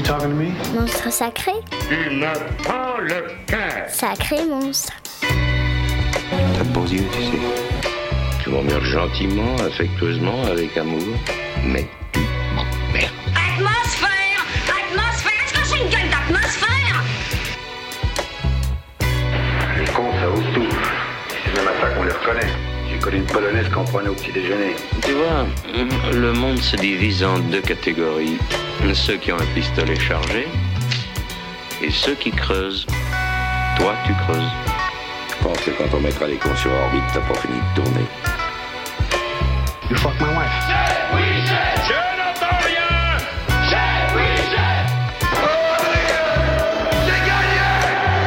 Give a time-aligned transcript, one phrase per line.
[0.00, 0.52] You talking to me?
[0.72, 1.52] Monstre sacré
[1.86, 2.32] Tu me
[2.64, 3.86] prends le cœur.
[3.90, 4.94] Sacré monstre.
[5.20, 7.38] T'as de beaux yeux, tu sais.
[8.42, 11.02] Tu m'emmerdes gentiment, affectueusement, avec amour,
[11.66, 12.20] mais tu
[12.54, 13.12] m'emmerdes.
[13.36, 17.04] Atmosphère Atmosphère Est-ce que c'est une gueule d'atmosphère?
[19.78, 20.76] Les cons, ça ose tout.
[21.44, 22.52] C'est même à ça qu'on les reconnaît.
[22.90, 24.76] J'ai connu une polonaise qu'on prenait au petit déjeuner.
[25.02, 25.44] Tu vois,
[26.10, 28.38] le monde se divise en deux catégories.
[28.92, 30.46] Ceux qui ont un pistolet chargé
[31.82, 32.86] et ceux qui creusent.
[33.76, 34.52] Toi, tu creuses.
[35.30, 38.06] Je pense que quand on mettra les cons sur orbite, t'as pas fini de tourner.
[39.90, 40.52] You fuck my wife.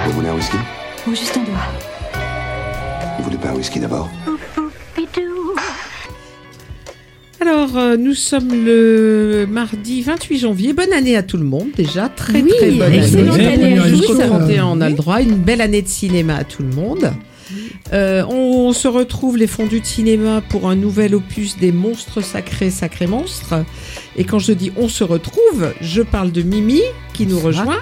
[0.05, 0.57] Vous voulez un whisky?
[1.07, 1.67] Ou juste un doigt.
[3.17, 4.09] Vous voulez pas un whisky d'abord?
[7.45, 10.71] Alors, euh, nous sommes le mardi 28 janvier.
[10.71, 12.07] Bonne année à tout le monde, déjà.
[12.07, 13.47] Très, Oui, très bonne excellente année.
[13.53, 14.21] année à Jusqu'au tous.
[14.21, 15.21] 31, on a le droit.
[15.21, 17.11] Une belle année de cinéma à tout le monde.
[17.91, 22.69] Euh, on se retrouve les fondus de cinéma pour un nouvel opus des monstres sacrés,
[22.69, 23.55] sacrés monstres.
[24.15, 26.79] Et quand je dis on se retrouve, je parle de Mimi
[27.13, 27.81] qui nous rejoint,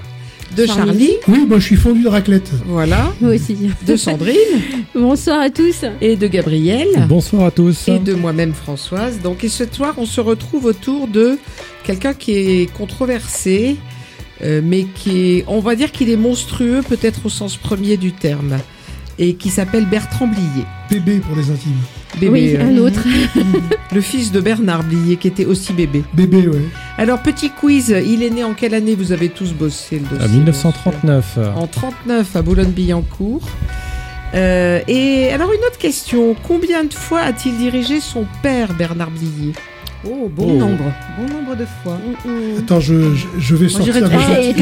[0.55, 0.81] de Charlie.
[0.85, 2.51] Charlie, Oui, moi je suis fondu de raclette.
[2.65, 3.55] voilà, Moi aussi.
[3.85, 4.35] de Sandrine
[4.95, 5.85] Bonsoir à tous.
[6.01, 6.87] et de Gabriel.
[7.07, 7.87] Bonsoir à tous.
[7.87, 9.19] et de moi-même Françoise.
[9.23, 11.37] Donc et ce soir, on se retrouve autour de
[11.83, 13.77] quelqu'un qui est controversé,
[14.43, 18.11] euh, mais qui est, on va dire qu'il est monstrueux peut-être au sens premier du
[18.11, 18.57] terme,
[19.19, 20.65] et qui s'appelle Bertrand Blier.
[20.89, 21.71] Bébé pour les intimes.
[22.19, 23.01] Bébé, oui, euh, un autre.
[23.93, 26.03] le fils de Bernard Blier, qui était aussi bébé.
[26.13, 26.65] Bébé, ouais.
[26.97, 30.25] Alors petit quiz, il est né en quelle année Vous avez tous bossé le dossier.
[30.25, 31.39] À 1939.
[31.55, 33.47] En 39 à Boulogne-Billancourt.
[34.33, 39.53] Euh, et alors une autre question, combien de fois a-t-il dirigé son père Bernard Blier?
[40.03, 40.53] Oh, bon Oh.
[40.57, 40.83] nombre.
[41.17, 41.99] Bon nombre de fois.
[42.57, 43.99] Attends, je, je, je vais sortir mes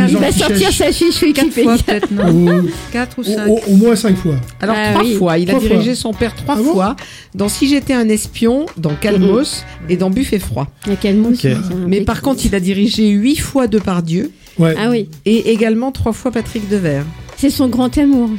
[0.10, 1.78] il va sortir sa fiche Quatre Wikipédia.
[1.78, 3.48] fois non Au, Quatre ou au- cinq.
[3.48, 4.36] au- au moins cinq fois.
[4.60, 5.14] Alors Ah trois oui.
[5.16, 5.96] fois, il a dirigé fois.
[5.96, 6.96] son père trois Ah bon fois
[7.36, 10.68] dans Si j'étais un espion, dans Calmos et dans Buffet froid.
[10.86, 11.38] Il y a quel mot Ok.
[11.40, 14.76] c'est un Mais par contre, il a dirigé huit fois Depardieu Ouais.
[14.78, 17.06] Ah oui, et également trois fois Patrick Devers.
[17.40, 18.30] C'est son grand amour.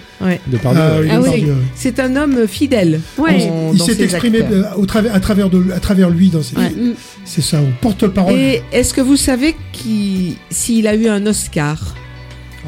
[0.47, 1.47] De par Ah, oui, Ah oui.
[1.75, 3.01] C'est un homme fidèle.
[3.17, 3.49] Ouais.
[3.51, 6.29] en- Il dans s'est ses exprimé euh, au travers, à, travers de, à travers lui
[6.29, 6.69] dans ses Ouais.
[6.69, 6.91] films.
[6.91, 6.95] Mm.
[7.25, 8.35] C'est ça, on porte-parole.
[8.35, 11.79] Et est-ce que vous savez qui, s'il a eu un Oscar?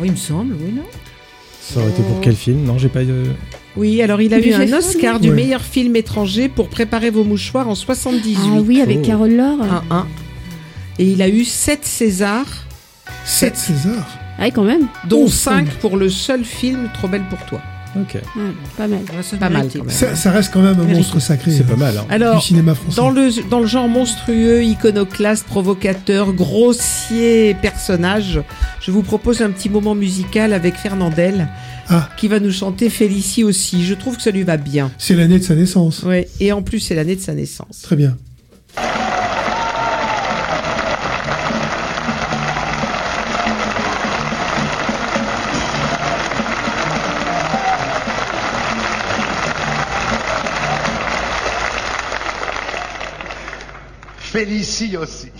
[0.01, 0.83] Oui, il me semble, oui, non?
[1.61, 2.65] Ça aurait été pour quel film?
[2.65, 3.01] Non, j'ai pas.
[3.01, 3.25] euh,
[3.77, 5.35] Oui, alors il a eu un Oscar du Ouais.
[5.37, 8.39] meilleur film étranger pour préparer vos mouchoirs en 78.
[8.57, 9.07] Ah oui, avec Oh.
[9.07, 9.63] Carole Laure.
[9.63, 10.07] Un, un.
[10.99, 12.67] Et il a eu 7 Césars,
[13.27, 14.07] 7 César.
[14.39, 14.87] Ah oui, quand même.
[15.09, 15.75] dont Oh, 5 cinq.
[15.81, 17.61] pour le seul film Trop belle pour toi.
[17.95, 18.15] Ok.
[18.15, 18.23] Ouais,
[18.79, 19.01] pas mal.
[19.01, 19.73] Ouais, ça Pas mal mérite.
[19.77, 19.91] quand même.
[19.95, 21.51] Ça, ça reste quand même un monstre sacré.
[21.51, 21.99] C'est pas mal.
[21.99, 22.07] Hein.
[22.09, 22.97] Du Alors, cinéma français.
[22.97, 28.41] dans le, dans le genre monstrueux, iconoclaste, provocateur, grossier personnage,
[28.81, 31.49] je vous propose un petit moment musical avec Fernandel
[31.91, 32.09] Ah.
[32.17, 33.85] qui va nous chanter Félicie aussi.
[33.85, 34.91] Je trouve que ça lui va bien.
[34.97, 36.03] C'est l'année de sa naissance.
[36.03, 36.29] Ouais.
[36.41, 37.83] Et en plus, c'est l'année de sa naissance.
[37.83, 38.17] Très bien.
[54.33, 55.31] Félicie aussi.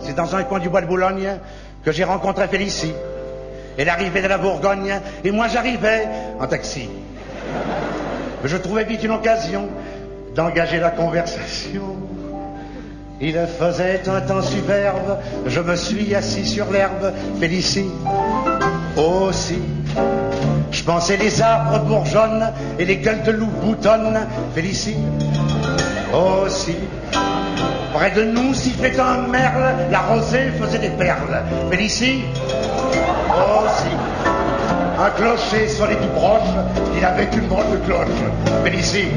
[0.00, 1.38] C'est dans un coin du bois de Boulogne
[1.84, 2.92] que j'ai rencontré Félicie.
[3.78, 6.08] Elle arrivait de la Bourgogne et moi j'arrivais
[6.40, 6.88] en taxi.
[8.42, 9.68] Je trouvais vite une occasion
[10.34, 11.96] d'engager la conversation.
[13.20, 17.86] Il faisait un temps superbe, je me suis assis sur l'herbe, Félicie
[18.96, 19.62] aussi.
[20.80, 24.96] Je pensais les arbres bourgeonnent et les gueules de loup boutonnent, Félicie
[26.10, 26.74] aussi.
[27.92, 31.42] Près de nous sifflait un merle, la rosée faisait des perles.
[31.70, 32.22] Félicie
[33.28, 33.92] aussi.
[34.98, 36.48] Un clocher sonnait tout proche,
[36.96, 38.64] il avait une drôle de cloche.
[38.64, 39.08] Félicie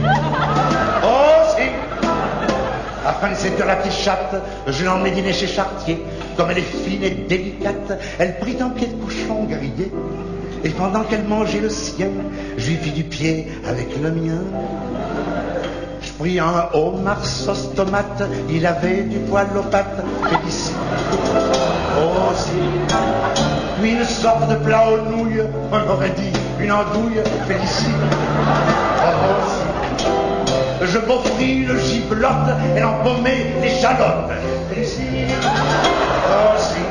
[1.02, 1.70] aussi.
[3.06, 4.36] Afin de séduire la petite chatte,
[4.68, 6.04] je l'emmenai dîner chez Chartier.
[6.36, 9.94] Comme elle est fine et délicate, elle prit un pied de cochon grillé.
[10.64, 12.08] Et pendant qu'elle mangeait le sien,
[12.58, 14.42] je lui fis du pied avec le mien.
[16.02, 20.72] Je pris un homard sauce tomate, il avait du poil aux pattes, Félicie.
[21.98, 22.52] Aussi.
[23.82, 27.88] Puis une sorte de plat aux nouilles, on aurait dit une andouille, Félicie.
[29.04, 30.06] Aussi.
[30.82, 34.32] Je m'offris une giblotte, elle empaumait l'échalote,
[34.70, 35.28] Félicie.
[36.56, 36.82] Aussi.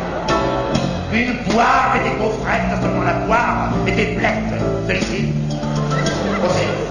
[1.11, 3.62] Puis une poire et des gaufrettes, seulement la poire
[4.23, 5.33] et des blettes, Félicie.
[6.45, 6.83] Aussi.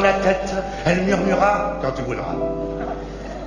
[0.00, 0.54] retraite,
[0.86, 2.34] elle murmura quand tu voudras.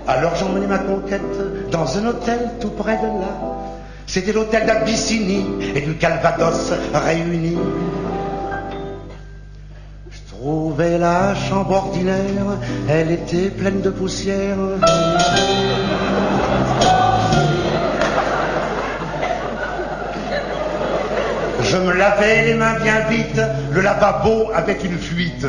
[0.07, 3.33] Alors j'emmenai ma conquête dans un hôtel tout près de là.
[4.05, 5.45] C'était l'hôtel d'Abyssinie
[5.75, 7.57] et du Calvados réunis.
[10.11, 12.57] Je trouvais la chambre ordinaire,
[12.89, 14.57] elle était pleine de poussière.
[21.73, 23.41] Je me lavais les mains bien vite,
[23.71, 25.47] le lavabo avait une fuite.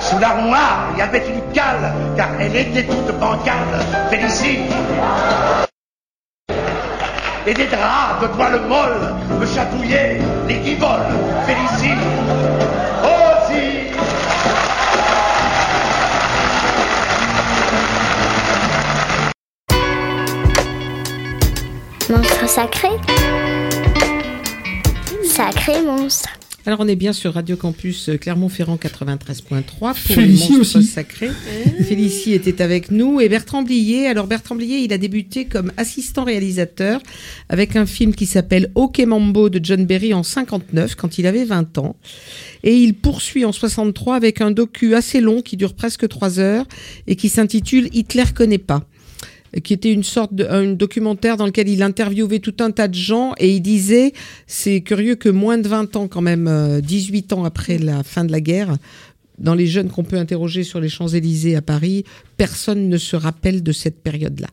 [0.00, 3.84] Sous l'armoire, il y avait une cale, car elle était toute bancale.
[4.08, 4.60] Félicie
[7.46, 10.18] Et des draps de toile molle me chatouillaient
[10.48, 11.12] les guiboles.
[11.44, 11.92] Félicie
[22.46, 22.88] Monstre sacré.
[25.24, 26.28] Sacré monstre.
[26.64, 30.84] Alors on est bien sur Radio Campus euh, Clermont-Ferrand 93.3 pour Félicie les monstres aussi.
[30.84, 31.30] sacrés.
[31.82, 34.06] Félicie était avec nous et Bertrand Blier.
[34.06, 37.00] Alors Bertrand Blier, il a débuté comme assistant réalisateur
[37.48, 41.44] avec un film qui s'appelle Ok Mambo de John Berry en 59 quand il avait
[41.44, 41.96] 20 ans.
[42.62, 46.66] Et il poursuit en 63 avec un docu assez long qui dure presque trois heures
[47.08, 48.86] et qui s'intitule Hitler connaît pas
[49.62, 52.94] qui était une sorte de un documentaire dans lequel il interviewait tout un tas de
[52.94, 54.12] gens et il disait,
[54.46, 58.24] c'est curieux que moins de 20 ans quand même, euh, 18 ans après la fin
[58.24, 58.76] de la guerre,
[59.38, 62.04] dans les jeunes qu'on peut interroger sur les Champs-Élysées à Paris,
[62.36, 64.48] personne ne se rappelle de cette période-là.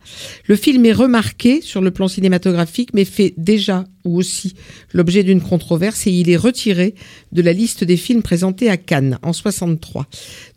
[0.48, 4.56] Le film est remarqué sur le plan cinématographique, mais fait déjà ou aussi
[4.94, 6.96] l'objet d'une controverse et il est retiré
[7.32, 10.08] de la liste des films présentés à Cannes en 63.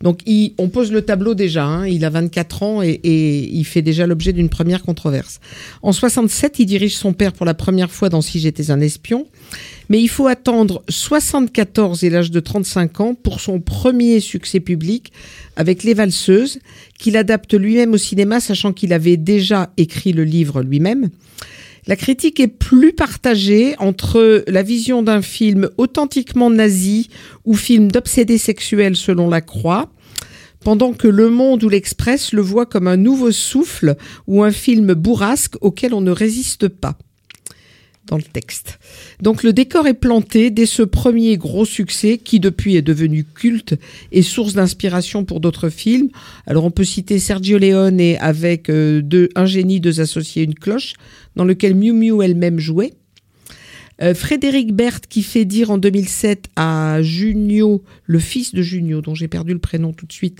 [0.01, 3.63] Donc il- on pose le tableau déjà, hein, il a 24 ans et, et il
[3.65, 5.39] fait déjà l'objet d'une première controverse.
[5.81, 9.27] En 67, il dirige son père pour la première fois dans Si j'étais un espion.
[9.89, 15.11] Mais il faut attendre 74 et l'âge de 35 ans pour son premier succès public
[15.55, 16.59] avec Les Valseuses,
[16.99, 21.09] qu'il adapte lui-même au cinéma, sachant qu'il avait déjà écrit le livre lui-même.
[21.87, 27.09] La critique est plus partagée entre la vision d'un film authentiquement nazi
[27.45, 29.89] ou film d'obsédé sexuel selon la Croix,
[30.59, 33.95] pendant que Le Monde ou l'Express le voit comme un nouveau souffle
[34.27, 36.97] ou un film bourrasque auquel on ne résiste pas
[38.07, 38.79] dans le texte.
[39.21, 43.75] Donc le décor est planté dès ce premier gros succès qui depuis est devenu culte
[44.11, 46.09] et source d'inspiration pour d'autres films.
[46.45, 50.55] Alors on peut citer Sergio Leone et avec euh, deux, un génie, deux associés, une
[50.55, 50.93] cloche,
[51.35, 52.93] dans lequel Miu Miu elle-même jouait.
[53.99, 59.15] Euh, Frédéric Berthe qui fait dire en 2007 à Junio, le fils de Junio, dont
[59.15, 60.39] j'ai perdu le prénom tout de suite,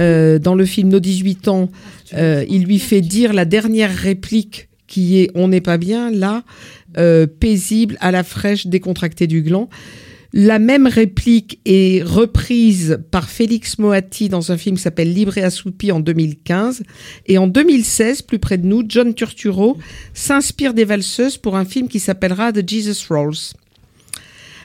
[0.00, 1.68] euh, dans le film Nos 18 ans,
[2.12, 6.42] il lui fait dire la dernière réplique qui est On n'est pas bien, là,
[6.96, 9.68] euh, paisible, à la fraîche, décontracté du gland.
[10.34, 15.42] La même réplique est reprise par Félix Moati dans un film qui s'appelle Libre et
[15.42, 16.82] assoupi en 2015.
[17.26, 19.78] Et en 2016, plus près de nous, John Turturro
[20.12, 23.54] s'inspire des valseuses pour un film qui s'appellera The Jesus Rolls.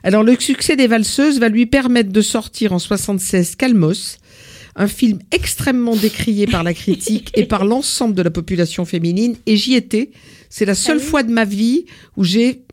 [0.03, 4.17] Alors le succès des valseuses va lui permettre de sortir en 76 Calmos,
[4.75, 9.35] un film extrêmement décrié par la critique et par l'ensemble de la population féminine.
[9.45, 10.11] Et j'y étais.
[10.49, 11.85] C'est la seule fois de ma vie
[12.17, 12.63] où j'ai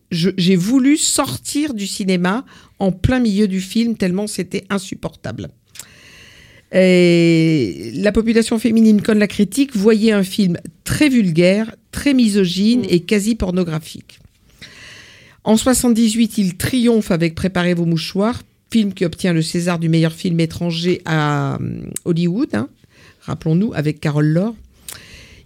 [0.56, 2.44] voulu sortir du cinéma
[2.78, 5.48] en plein milieu du film tellement c'était insupportable.
[6.72, 13.00] Et la population féminine comme la critique voyait un film très vulgaire, très misogyne et
[13.00, 14.20] quasi pornographique.
[15.42, 20.12] En 78, il triomphe avec Préparez vos mouchoirs, film qui obtient le César du meilleur
[20.12, 22.68] film étranger à euh, Hollywood, hein,
[23.22, 24.54] rappelons-nous, avec Carole Laure.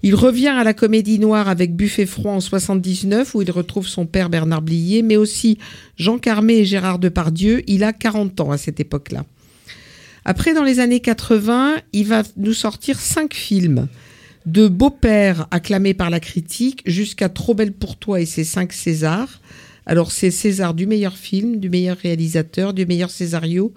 [0.02, 4.04] Il revient à la comédie noire avec Buffet froid en 79 où il retrouve son
[4.04, 5.56] père Bernard Blier, mais aussi
[5.96, 7.62] Jean Carmé et Gérard Depardieu.
[7.66, 9.24] Il a 40 ans à cette époque-là.
[10.26, 13.88] Après, dans les années 80, il va nous sortir cinq films.
[14.44, 19.40] De Beau-père acclamé par la critique jusqu'à Trop belle pour toi et ses cinq Césars.
[19.86, 23.72] Alors c'est César du meilleur film, du meilleur réalisateur, du meilleur Césario,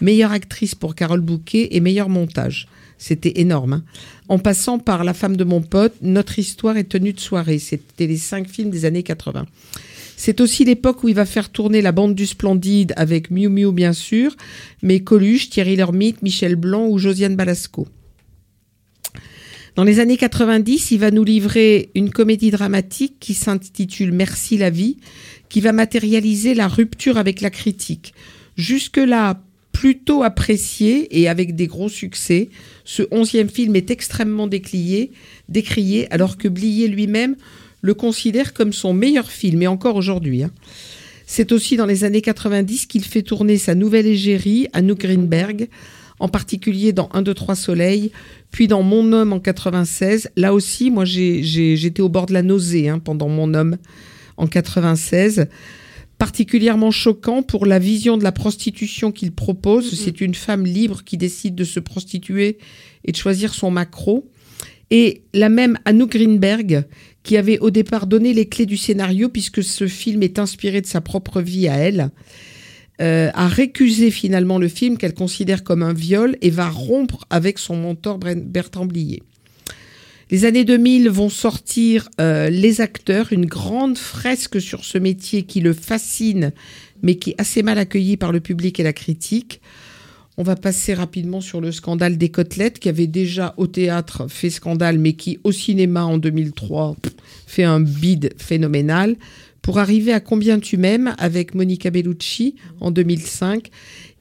[0.00, 2.68] meilleure actrice pour Carole Bouquet et meilleur montage.
[2.98, 3.72] C'était énorme.
[3.72, 3.84] hein.
[4.28, 7.58] En passant par La femme de mon pote, Notre histoire est tenue de soirée.
[7.58, 9.46] C'était les cinq films des années 80.
[10.16, 13.70] C'est aussi l'époque où il va faire tourner la bande du Splendide avec Miu Miu
[13.72, 14.36] bien sûr,
[14.82, 17.86] mais Coluche, Thierry Lhermitte, Michel Blanc ou Josiane Balasco.
[19.76, 24.70] Dans les années 90, il va nous livrer une comédie dramatique qui s'intitule Merci la
[24.70, 24.96] vie,
[25.48, 28.14] qui va matérialiser la rupture avec la critique.
[28.56, 29.40] Jusque-là,
[29.72, 32.50] plutôt apprécié et avec des gros succès,
[32.84, 35.12] ce onzième film est extrêmement décrié,
[35.48, 37.36] décrié alors que Blier lui-même
[37.80, 40.42] le considère comme son meilleur film, et encore aujourd'hui.
[40.42, 40.50] hein.
[41.26, 45.68] C'est aussi dans les années 90 qu'il fait tourner sa nouvelle égérie, Anouk Greenberg,
[46.18, 48.10] en particulier dans 1, 2, 3 Soleil,
[48.50, 50.30] puis dans Mon homme en 96.
[50.36, 53.76] Là aussi, moi, j'étais au bord de la nausée hein, pendant Mon homme
[54.38, 55.46] en 96.
[56.16, 59.94] Particulièrement choquant pour la vision de la prostitution qu'il propose.
[59.94, 62.58] C'est une femme libre qui décide de se prostituer
[63.04, 64.28] et de choisir son macro.
[64.90, 66.84] Et la même Anouk Greenberg,
[67.22, 70.86] qui avait au départ donné les clés du scénario, puisque ce film est inspiré de
[70.86, 72.10] sa propre vie à elle,
[73.00, 77.58] euh, a récusé finalement le film qu'elle considère comme un viol et va rompre avec
[77.58, 79.22] son mentor Bertrand Blier.
[80.30, 85.60] Les années 2000 vont sortir euh, Les acteurs, une grande fresque sur ce métier qui
[85.60, 86.52] le fascine,
[87.02, 89.62] mais qui est assez mal accueilli par le public et la critique.
[90.36, 94.50] On va passer rapidement sur le scandale des côtelettes, qui avait déjà au théâtre fait
[94.50, 97.14] scandale, mais qui au cinéma en 2003 pff,
[97.46, 99.16] fait un bide phénoménal,
[99.62, 103.70] pour arriver à Combien tu m'aimes avec Monica Bellucci en 2005,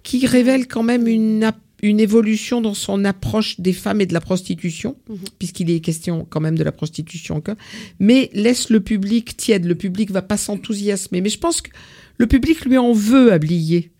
[0.03, 1.51] qui révèle quand même une,
[1.83, 4.95] une évolution dans son approche des femmes et de la prostitution,
[5.37, 7.55] puisqu'il est question quand même de la prostitution encore,
[7.99, 9.65] mais laisse le public tiède.
[9.65, 11.21] Le public va pas s'enthousiasmer.
[11.21, 11.69] Mais je pense que
[12.17, 13.91] le public lui en veut à Blier.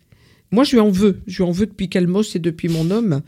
[0.50, 1.20] Moi, je lui en veux.
[1.26, 3.22] Je lui en veux depuis Calmos et depuis mon homme.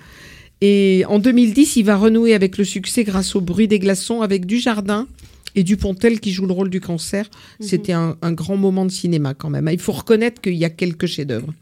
[0.60, 4.46] Et en 2010, il va renouer avec le succès grâce au bruit des glaçons avec
[4.46, 5.06] Dujardin
[5.54, 7.30] et Dupontel qui joue le rôle du cancer.
[7.60, 9.68] C'était un, un grand moment de cinéma quand même.
[9.72, 11.52] Il faut reconnaître qu'il y a quelques chefs-d'œuvre.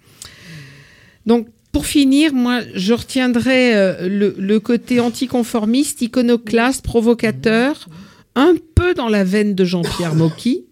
[1.26, 7.88] Donc, pour finir, moi, je retiendrai euh, le, le côté anticonformiste, iconoclaste, provocateur,
[8.34, 10.64] un peu dans la veine de Jean-Pierre Mocky,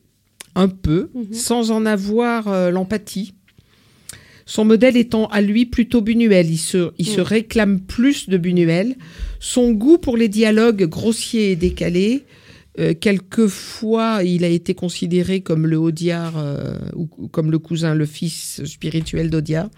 [0.54, 3.34] un peu, sans en avoir euh, l'empathie.
[4.46, 6.48] Son modèle étant à lui plutôt Buñuel.
[6.48, 8.94] Il se, il se réclame plus de Buñuel.
[9.40, 12.24] Son goût pour les dialogues grossiers et décalés.
[12.78, 18.06] Euh, quelquefois, il a été considéré comme le euh, ou, ou comme le cousin, le
[18.06, 19.70] fils spirituel d'Audiard.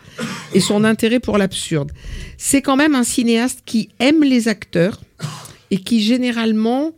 [0.54, 1.92] Et son intérêt pour l'absurde.
[2.36, 5.00] C'est quand même un cinéaste qui aime les acteurs
[5.70, 6.92] et qui généralement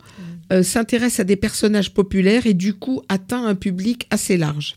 [0.51, 4.75] euh, s'intéresse à des personnages populaires et du coup atteint un public assez large.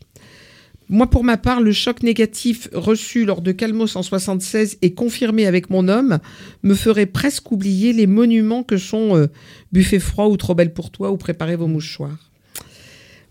[0.89, 5.47] Moi, pour ma part, le choc négatif reçu lors de Calmos en 76 et confirmé
[5.47, 6.19] avec mon homme
[6.61, 9.27] me ferait presque oublier les monuments que sont euh,
[9.71, 12.29] Buffet froid ou Trop belle pour toi ou Préparez vos mouchoirs.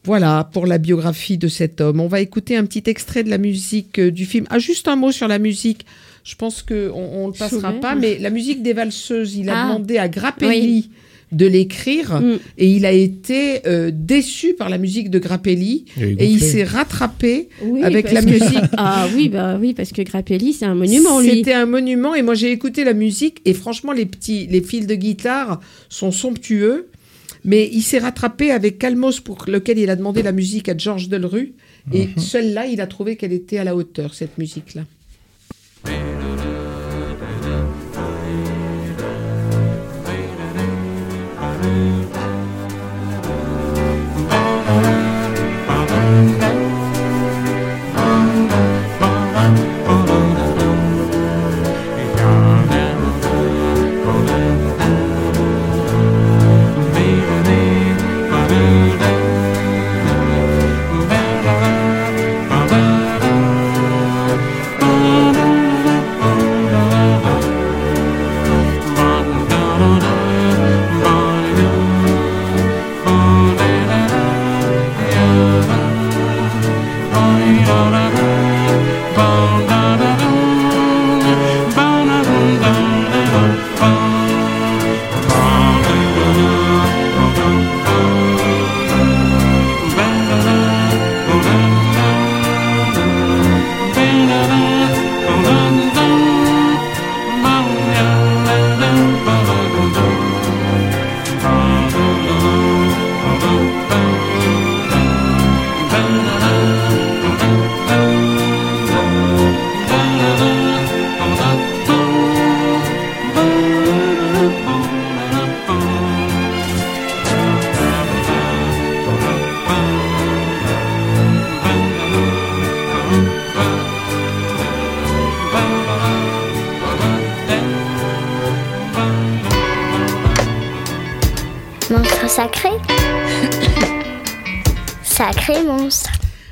[0.03, 2.01] Voilà pour la biographie de cet homme.
[2.01, 4.47] On va écouter un petit extrait de la musique euh, du film.
[4.51, 5.87] Ah, juste un mot sur la musique.
[6.25, 9.65] Je pense qu'on on le passera pas, mais la musique des valseuses, il a Ah.
[9.69, 10.91] demandé à Grappelli
[11.35, 12.39] de l'écrire Mm.
[12.59, 17.49] et il a été euh, déçu par la musique de Grappelli et il s'est rattrapé
[17.63, 18.59] Oui, avec la que- musique.
[18.77, 21.31] Ah oui, bah oui, parce que Grappelli, c'est un monument, lui.
[21.31, 24.87] C'était un monument et moi j'ai écouté la musique et franchement les petits les fils
[24.87, 26.89] de guitare sont somptueux.
[27.47, 31.11] Mais il s'est rattrapé avec Calmos pour lequel il a demandé la musique à Georges
[31.11, 31.53] Delru
[31.93, 34.75] et celle-là il a trouvé qu'elle était à la hauteur cette musique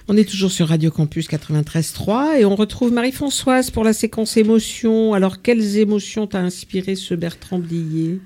[0.08, 5.14] On est toujours sur Radio Campus 93.3 et on retrouve Marie-Françoise pour la séquence émotions.
[5.14, 8.18] Alors quelles émotions t'a inspiré ce Bertrand Blier?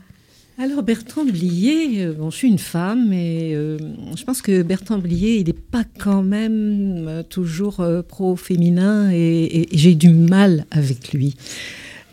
[0.58, 3.76] Alors Bertrand Blier, euh, bon, je suis une femme et euh,
[4.16, 9.94] je pense que Bertrand Blier, il n'est pas quand même euh, toujours pro-féminin et, j'ai
[9.94, 11.34] du mal avec lui.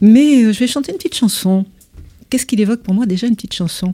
[0.01, 1.65] Mais je vais chanter une petite chanson.
[2.29, 3.05] Qu'est-ce qu'il évoque pour moi?
[3.05, 3.93] Déjà une petite chanson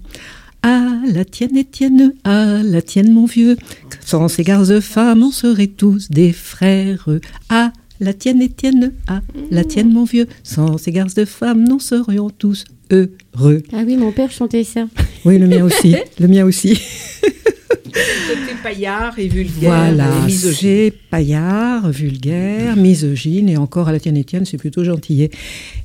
[0.61, 3.57] Ah, la tienne, Étienne, ah, la tienne, mon vieux.
[4.05, 7.07] Sans ces garces femmes, on serait tous des frères.
[7.49, 10.27] Ah, la tienne, Étienne, ah, la tienne, mon vieux.
[10.43, 13.63] Sans ces garces de femmes, nous serions tous heureux.
[13.71, 14.87] Ah oui, mon père chantait ça.
[15.23, 15.95] Oui, le mien aussi.
[16.19, 16.79] le mien aussi.
[17.69, 19.69] Côté paillard et vulgaire.
[19.69, 25.29] Voilà, c'est paillard, vulgaire, misogyne, et encore à la tienne Étienne, c'est plutôt gentillet.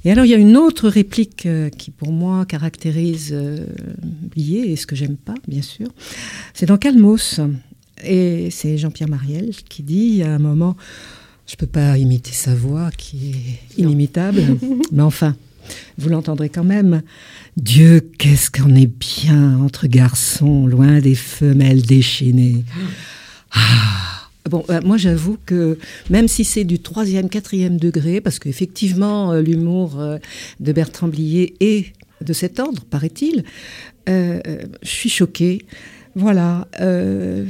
[0.05, 3.67] Et alors, il y a une autre réplique euh, qui, pour moi, caractérise euh,
[4.03, 5.89] Blier, et ce que j'aime pas, bien sûr.
[6.55, 7.41] C'est dans Calmos.
[8.03, 10.77] Et c'est Jean-Pierre Mariel qui dit à un moment,
[11.47, 14.43] je peux pas imiter sa voix qui est inimitable,
[14.93, 15.37] mais enfin,
[15.99, 17.03] vous l'entendrez quand même.
[17.57, 22.65] Dieu, qu'est-ce qu'on est bien entre garçons, loin des femelles déchaînées.
[23.53, 24.05] Ah.
[24.51, 25.79] Bon, euh, moi j'avoue que
[26.11, 30.19] même si c'est du troisième, quatrième degré, parce qu'effectivement euh, l'humour euh,
[30.61, 33.45] de Bertrand Blier est de cet ordre, paraît-il,
[34.07, 35.65] je suis choquée.
[36.15, 36.69] Voilà,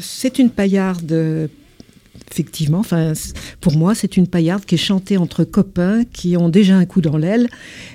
[0.00, 1.50] c'est une paillarde
[2.34, 3.12] effectivement, enfin,
[3.60, 7.00] pour moi, c'est une paillarde qui est chantée entre copains qui ont déjà un coup
[7.00, 7.46] dans l'aile,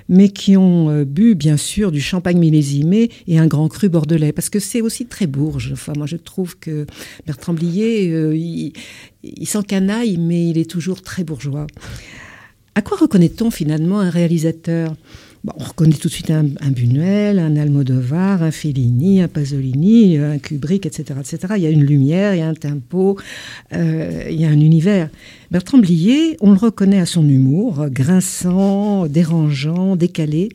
[0.08, 4.32] mais qui ont euh, bu, bien sûr, du champagne millésimé et un grand cru bordelais.
[4.32, 5.72] Parce que c'est aussi très bourge.
[5.74, 6.86] Enfin, moi, je trouve que
[7.28, 8.72] Bertrand Blier, euh, il,
[9.24, 11.68] il s'encanaille, mais il est toujours très bourgeois.
[12.76, 14.96] À quoi reconnaît-on finalement un réalisateur?
[15.46, 20.18] Bon, on reconnaît tout de suite un, un Buñuel, un Almodovar, un Fellini, un Pasolini,
[20.18, 21.54] un Kubrick, etc., etc.
[21.56, 23.18] Il y a une lumière, il y a un tempo,
[23.74, 25.10] euh, il y a un univers.
[25.50, 30.50] Bertrand Blier, on le reconnaît à son humour, grinçant, dérangeant, décalé.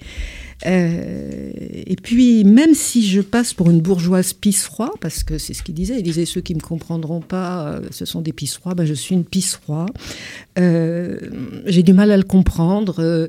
[0.66, 1.50] Euh,
[1.86, 5.74] et puis, même si je passe pour une bourgeoise pisse-froid, parce que c'est ce qu'il
[5.74, 8.86] disait, il disait ceux qui ne me comprendront pas, euh, ce sont des pisse-froids, ben,
[8.86, 9.86] je suis une pisse-froid.
[10.58, 11.18] Euh,
[11.66, 13.28] J'ai du mal à le comprendre.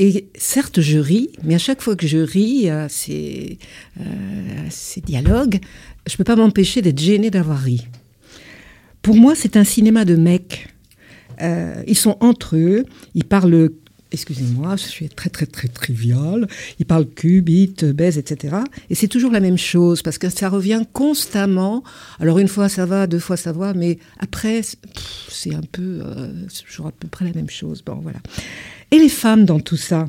[0.00, 3.58] Euh, et certes, je ris, mais à chaque fois que je ris à ces,
[4.00, 5.58] euh, à ces dialogues,
[6.06, 7.86] je ne peux pas m'empêcher d'être gênée d'avoir ri.
[9.02, 10.68] Pour moi, c'est un cinéma de mecs.
[11.42, 13.70] Euh, ils sont entre eux, ils parlent,
[14.12, 16.46] excusez-moi, je suis très très très trivial,
[16.78, 17.06] ils parlent
[17.42, 18.56] bite, baise, etc.
[18.88, 21.82] Et c'est toujours la même chose, parce que ça revient constamment.
[22.20, 26.32] Alors une fois ça va, deux fois ça va, mais après, c'est- un peu, euh,
[26.66, 27.82] toujours à peu près la même chose.
[27.84, 28.20] Bon, voilà.
[28.94, 30.08] Et les femmes dans tout ça?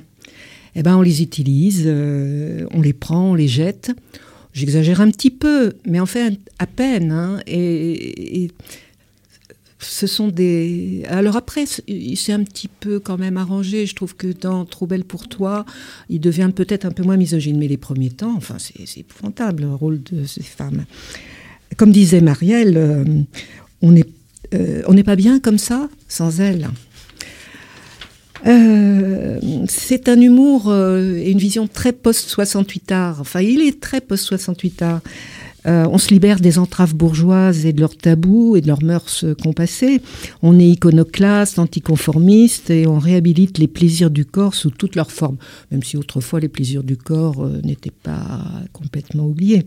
[0.76, 3.92] Eh ben, on les utilise, euh, on les prend, on les jette.
[4.54, 7.12] J'exagère un petit peu, mais en fait à peine.
[7.12, 7.40] hein.
[7.48, 8.52] et,
[9.80, 11.04] ce sont des.
[11.08, 13.88] Alors après, il s'est un petit peu quand même arrangé.
[13.88, 15.66] Je trouve que dans Trop belle pour toi,
[16.10, 17.58] il devient peut-être un peu moins misogyne.
[17.58, 20.86] Mais les premiers temps, enfin, c'est épouvantable le rôle de ces femmes.
[21.78, 23.04] Comme disait Marielle, euh,
[23.82, 24.06] on n'est
[24.54, 26.70] euh, pas bien comme ça sans elles.
[28.48, 33.18] Euh, c'est un humour euh, et une vision très post-68 art.
[33.22, 35.02] Enfin, il est très post-68 art.
[35.68, 39.26] Euh, on se libère des entraves bourgeoises et de leurs tabous et de leurs mœurs
[39.42, 40.00] compassées.
[40.44, 45.38] On est iconoclaste, anticonformiste et on réhabilite les plaisirs du corps sous toutes leurs formes,
[45.72, 49.66] même si autrefois les plaisirs du corps n'étaient pas complètement oubliés.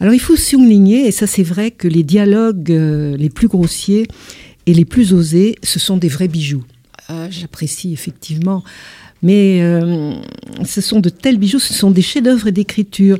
[0.00, 2.70] Alors il faut souligner, et ça c'est vrai, que les dialogues
[3.16, 4.08] les plus grossiers
[4.66, 6.64] et les plus osés, ce sont des vrais bijoux.
[7.08, 8.64] Ah, J'apprécie effectivement,
[9.22, 10.14] mais euh,
[10.64, 13.18] ce sont de tels bijoux, ce sont des chefs-d'œuvre d'écriture.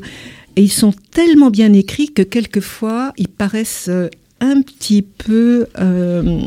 [0.55, 6.41] Et ils sont tellement bien écrits que quelquefois, ils paraissent euh, un petit peu, euh,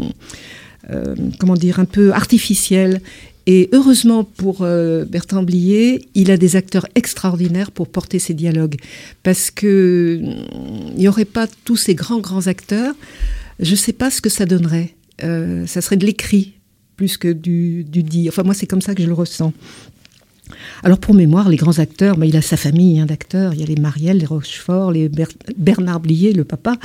[0.90, 3.01] euh, comment dire, un peu artificiels.
[3.46, 8.77] Et heureusement pour euh, Bertrand Blier, il a des acteurs extraordinaires pour porter ses dialogues.
[9.22, 12.94] Parce que mm, n'y aurait pas tous ces grands, grands acteurs,
[13.59, 14.94] je ne sais pas ce que ça donnerait.
[15.24, 16.58] Euh, ça serait de l'écrit
[16.98, 18.28] plus que du, du dit.
[18.28, 19.54] Enfin, moi, c'est comme ça que je le ressens.
[20.82, 23.52] Alors pour mémoire, les grands acteurs, bah, il a sa famille hein, d'acteurs.
[23.54, 26.76] Il y a les Marielle, les Rochefort, les Ber- Bernard Blier, le papa,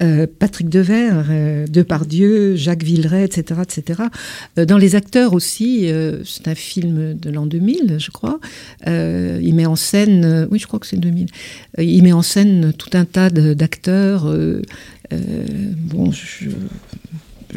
[0.00, 4.02] euh, Patrick Devers, euh, Depardieu, Jacques Villeray, etc., etc.
[4.58, 5.90] Euh, dans les acteurs aussi,
[6.24, 8.38] c'est un film de l'an 2000, je crois.
[8.86, 11.26] Il met en scène, oui, je crois que c'est 2000.
[11.78, 14.32] Euh, il met en scène tout un tas d'acteurs.
[15.10, 16.12] bon,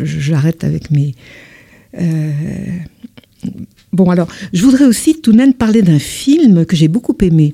[0.01, 1.13] j'arrête avec mes.
[1.99, 2.31] Euh,
[3.91, 7.53] Bon, alors, je voudrais aussi tout de même parler d'un film que j'ai beaucoup aimé.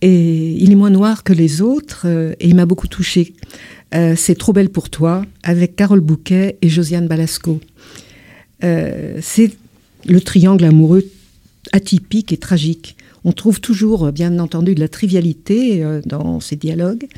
[0.00, 3.34] Et il est moins noir que les autres, euh, et il m'a beaucoup touché.
[3.94, 7.60] Euh, c'est Trop belle pour toi, avec Carole Bouquet et Josiane Balasco.
[8.62, 9.50] C'est
[10.06, 11.04] le triangle amoureux
[11.72, 12.96] atypique et tragique.
[13.24, 17.08] On trouve toujours, bien entendu, de la trivialité dans ces dialogues.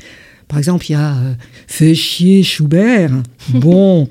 [0.47, 1.33] Par exemple, il y a euh,
[1.67, 3.11] Fais chier Schubert.
[3.53, 4.09] Bon.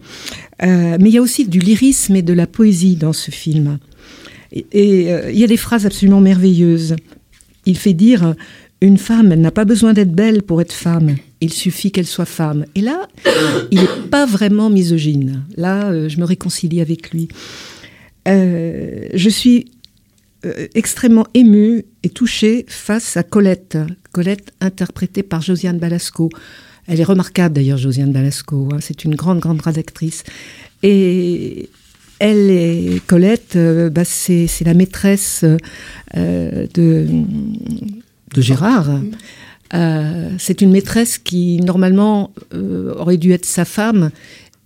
[0.62, 3.78] Euh, mais il y a aussi du lyrisme et de la poésie dans ce film.
[4.52, 6.96] Et, et, euh, il y a des phrases absolument merveilleuses.
[7.66, 8.32] Il fait dire euh,
[8.80, 11.16] Une femme, elle n'a pas besoin d'être belle pour être femme.
[11.40, 12.64] Il suffit qu'elle soit femme.
[12.74, 13.08] Et là,
[13.70, 15.42] il n'est pas vraiment misogyne.
[15.56, 17.28] Là, je me réconcilie avec lui.
[18.26, 19.66] Je suis
[20.44, 23.78] euh, extrêmement émue et touchée face à Colette.
[24.12, 26.28] Colette interprétée par Josiane Balasco.
[26.86, 28.68] Elle est remarquable d'ailleurs, Josiane Balasco.
[28.72, 28.78] hein.
[28.80, 30.22] C'est une grande, grande actrice.
[30.82, 31.70] Et
[32.18, 35.44] elle et Colette, euh, bah, c'est c'est la maîtresse
[36.16, 37.06] euh, de,
[38.36, 39.00] Gérard.
[40.38, 44.10] C'est une maîtresse qui, normalement, aurait dû être sa femme,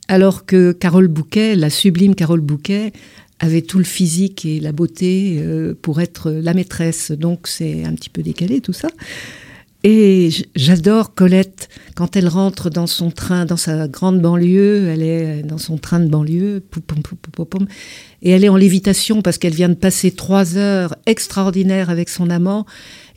[0.08, 2.92] alors que Carole Bouquet, la sublime Carole Bouquet,
[3.40, 7.12] avait tout le physique et la beauté euh, pour être la maîtresse.
[7.12, 8.88] Donc c'est un petit peu décalé tout ça.
[9.84, 15.42] Et j'adore Colette quand elle rentre dans son train, dans sa grande banlieue, elle est
[15.44, 16.64] dans son train de banlieue,
[18.22, 22.28] et elle est en lévitation parce qu'elle vient de passer trois heures extraordinaires avec son
[22.28, 22.66] amant,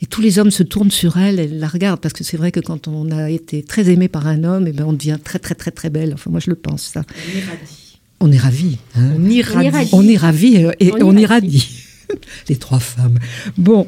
[0.02, 2.52] et tous les hommes se tournent sur elle, elle la regarde, parce que c'est vrai
[2.52, 5.40] que quand on a été très aimé par un homme, eh ben on devient très
[5.40, 6.14] très très très belle.
[6.14, 7.02] Enfin moi je le pense ça.
[8.24, 8.78] On est ravis.
[8.94, 9.10] hein.
[9.16, 9.88] On irradie.
[9.92, 11.56] On est ravis euh, et On on, irradie.
[11.56, 11.68] irradie.
[12.48, 13.18] Les trois femmes.
[13.58, 13.86] Bon.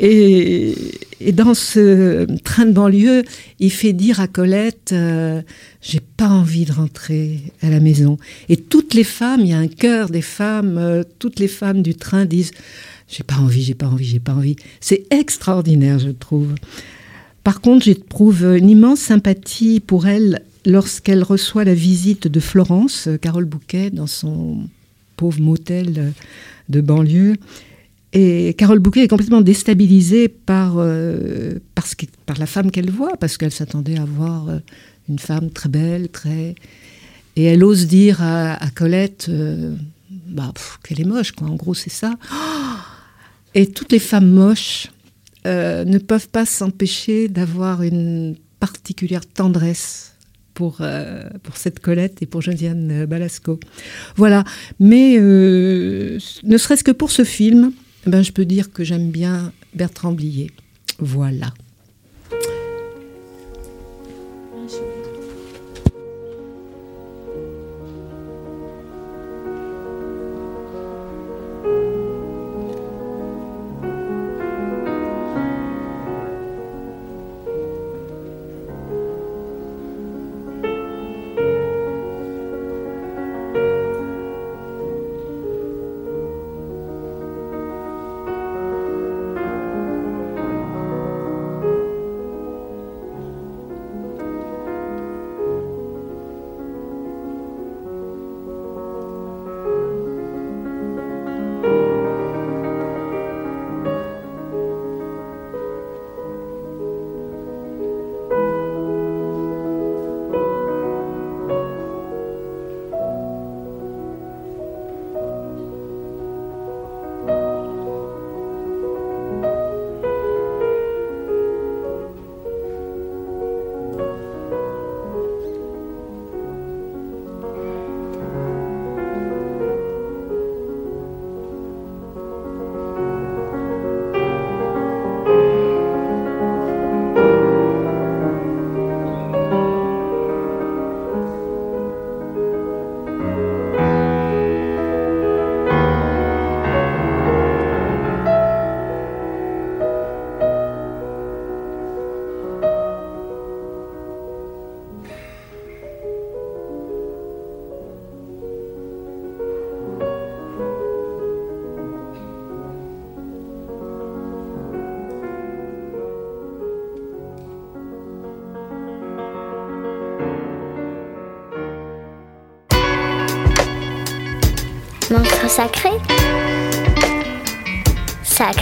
[0.00, 0.74] Et,
[1.20, 3.22] et dans ce train de banlieue,
[3.60, 5.42] il fait dire à Colette euh,
[5.80, 8.16] J'ai pas envie de rentrer à la maison.
[8.48, 11.82] Et toutes les femmes, il y a un chœur des femmes, euh, toutes les femmes
[11.82, 12.50] du train disent
[13.08, 14.56] J'ai pas envie, j'ai pas envie, j'ai pas envie.
[14.80, 16.54] C'est extraordinaire, je trouve.
[17.44, 23.16] Par contre, j'éprouve une immense sympathie pour elle lorsqu'elle reçoit la visite de Florence, euh,
[23.16, 24.68] Carole Bouquet, dans son
[25.16, 26.10] pauvre motel euh,
[26.68, 27.36] de banlieue.
[28.12, 31.58] Et Carole Bouquet est complètement déstabilisée par, euh,
[32.26, 34.48] par la femme qu'elle voit, parce qu'elle s'attendait à voir
[35.08, 36.54] une femme très belle, très...
[37.36, 39.30] Et elle ose dire à, Colette
[40.28, 40.52] bah,
[40.84, 41.48] qu'elle est moche, quoi.
[41.48, 42.12] En gros, c'est ça.
[43.54, 44.88] Et toutes les femmes moches
[45.46, 50.11] ne peuvent pas s'empêcher d'avoir une particulière tendresse
[50.54, 53.58] pour, euh, pour cette Colette et pour Josiane Balasco.
[54.16, 54.44] Voilà.
[54.80, 57.72] Mais euh, ne serait-ce que pour ce film,
[58.06, 60.50] ben, je peux dire que j'aime bien Bertrand Blier.
[60.98, 61.52] Voilà.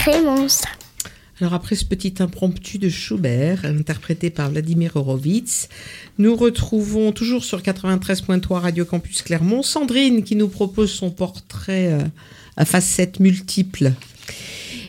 [0.04, 0.68] Sacré monstre.
[1.40, 5.68] Alors après ce petit impromptu de Schubert, interprété par Vladimir Horowitz,
[6.16, 11.98] nous retrouvons toujours sur 93.3 Radio Campus Clermont Sandrine qui nous propose son portrait euh,
[12.56, 13.92] à facettes multiples.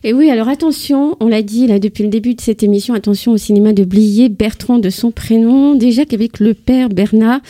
[0.03, 3.33] Et oui, alors attention, on l'a dit là depuis le début de cette émission, attention
[3.33, 5.75] au cinéma de Blier, Bertrand de son prénom.
[5.75, 7.41] Déjà qu'avec le père Bernard,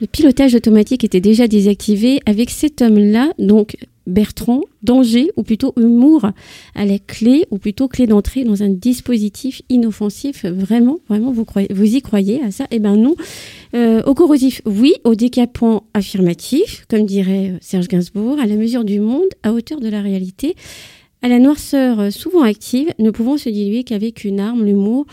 [0.00, 2.20] le pilotage automatique était déjà désactivé.
[2.24, 3.76] Avec cet homme-là, donc
[4.10, 6.30] Bertrand, danger ou plutôt humour
[6.74, 11.68] à la clé ou plutôt clé d'entrée dans un dispositif inoffensif Vraiment, vraiment, vous, croyez,
[11.72, 12.66] vous y croyez à ça?
[12.70, 13.14] Eh ben non.
[13.74, 14.94] Euh, au corrosif, oui.
[15.04, 19.80] Au décapant, affirmatif, comme dirait euh, Serge Gainsbourg, à la mesure du monde, à hauteur
[19.80, 20.54] de la réalité.
[21.22, 25.04] À la noirceur euh, souvent active, ne pouvant se diluer qu'avec une arme, l'humour,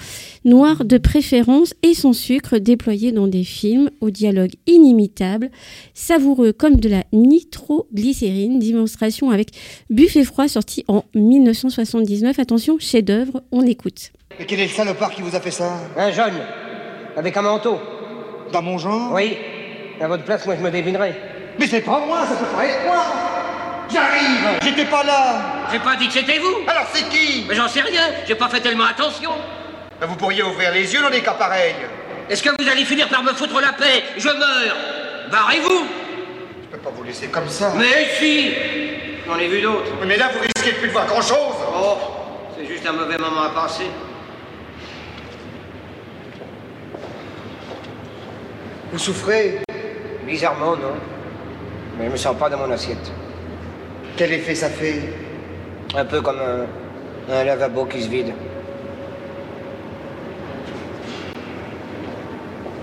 [0.45, 5.51] noir de préférence et son sucre déployé dans des films au dialogue inimitable,
[5.93, 9.49] savoureux comme de la nitroglycérine, démonstration avec
[9.89, 12.39] Buffet froid sorti en 1979.
[12.39, 14.13] Attention, chef-d'œuvre, on écoute.
[14.39, 15.73] Mais quel est le salopard qui vous a fait ça?
[15.97, 16.39] Un jaune,
[17.17, 17.79] avec un manteau.
[18.53, 19.11] Dans mon genre?
[19.13, 19.33] Oui.
[19.99, 21.19] À votre place, moi, je me dévinerais.
[21.59, 23.03] Mais c'est pas moi, ça peut pas être moi
[23.91, 27.45] J'arrive J'étais pas là J'ai pas dit que c'était vous Alors c'est qui?
[27.47, 29.31] Mais j'en sais rien, j'ai pas fait tellement attention.
[29.99, 31.75] Ben, Vous pourriez ouvrir les yeux dans des cas pareils.
[32.29, 34.03] Est-ce que vous allez finir par me foutre la paix?
[34.17, 34.75] Je meurs
[35.31, 35.85] Barrez-vous
[36.63, 37.73] Je peux pas vous laisser comme ça.
[37.77, 38.53] Mais si
[39.25, 39.91] J'en ai vu d'autres.
[40.05, 41.97] Mais là, vous risquez de plus de voir grand-chose Oh,
[42.57, 43.87] c'est juste un mauvais moment à passer.
[48.91, 49.59] Vous souffrez?
[50.25, 50.95] Bizarrement, non.
[51.97, 53.11] Mais je me sens pas dans mon assiette.
[54.17, 55.13] Quel effet ça fait
[55.95, 56.65] Un peu comme un,
[57.31, 58.33] un lavabo qui se vide.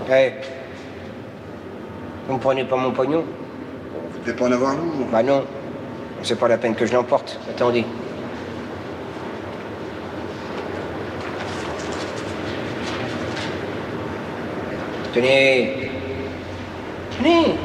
[0.09, 0.31] Hé
[2.27, 3.25] Vous me prenez pas mon pognon
[4.13, 5.07] Vous devez pas en avoir lourd.
[5.11, 5.43] Bah non.
[6.23, 7.37] C'est pas la peine que je l'emporte.
[7.49, 7.83] Attendez.
[15.13, 15.91] Tenez.
[17.17, 17.55] Tenez.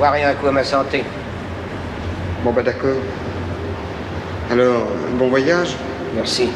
[0.00, 1.04] Boirez un coup à ma santé.
[2.42, 2.96] Bon bah d'accord.
[4.50, 4.86] Alors,
[5.18, 5.76] bon voyage
[6.14, 6.48] Merci.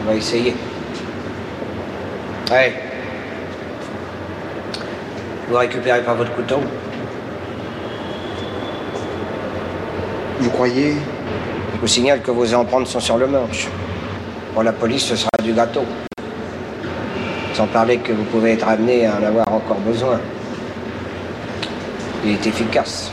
[0.00, 0.54] On va essayer.
[2.52, 2.72] Ouais.
[5.48, 6.60] Vous récupérez pas votre couteau?
[10.38, 10.94] Vous croyez?
[11.74, 13.66] Je vous signale que vos empreintes sont sur le manche.
[14.52, 15.84] Pour la police, ce sera du gâteau.
[17.54, 20.20] Sans parler que vous pouvez être amené à en avoir encore besoin.
[22.24, 23.10] Il est efficace.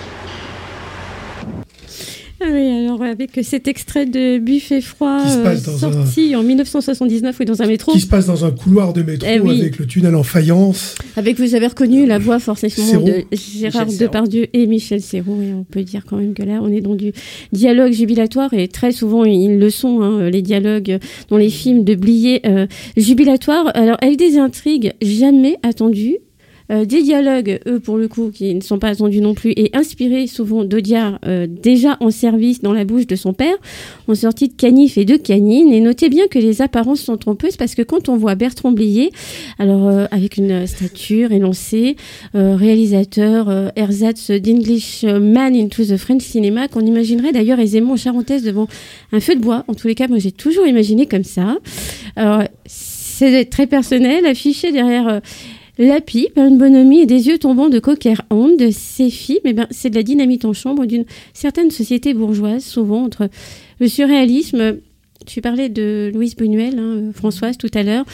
[2.43, 7.61] Ah oui, alors avec cet extrait de Buffet froid euh, sorti en 1979 oui, dans
[7.61, 7.91] un métro.
[7.91, 9.61] Qui se passe dans un couloir de métro Eh oui.
[9.61, 10.95] avec le tunnel en faïence.
[11.17, 13.99] Avec, vous avez reconnu la voix forcément de Gérard Michel.
[13.99, 15.39] Depardieu et Michel Serrault.
[15.41, 17.11] Et on peut dire quand même que là, on est dans du
[17.51, 20.97] dialogue jubilatoire et très souvent, ils le sont, hein, les dialogues
[21.29, 22.65] dans les films de Blier euh,
[22.97, 23.69] jubilatoires.
[23.75, 26.17] Alors, avec des intrigues jamais attendues.
[26.71, 29.69] Euh, des dialogues, eux, pour le coup, qui ne sont pas attendus non plus, et
[29.73, 33.55] inspirés souvent d'Audiard, euh, déjà en service dans la bouche de son père,
[34.07, 35.71] en sortie de canif et de canine.
[35.73, 39.11] Et notez bien que les apparences sont trompeuses parce que quand on voit Bertrand Blier,
[39.59, 41.95] alors euh, avec une stature élancée,
[42.35, 48.43] euh, réalisateur ersatz d'English Man into the French Cinema, qu'on imaginerait d'ailleurs aisément en charentaise
[48.43, 48.67] devant
[49.11, 49.65] un feu de bois.
[49.67, 51.57] En tous les cas, moi j'ai toujours imaginé comme ça.
[52.15, 55.21] Alors, c'est très personnel, affiché derrière...
[55.79, 59.39] euh, la pipe, une bonhomie et des yeux tombants de cocker hand de ces films,
[59.45, 63.29] eh ben, c'est de la dynamite en chambre d'une certaine société bourgeoise, souvent entre
[63.79, 64.77] le surréalisme.
[65.25, 68.05] Tu parlais de Louise Buñuel, hein, euh, Françoise, tout à l'heure.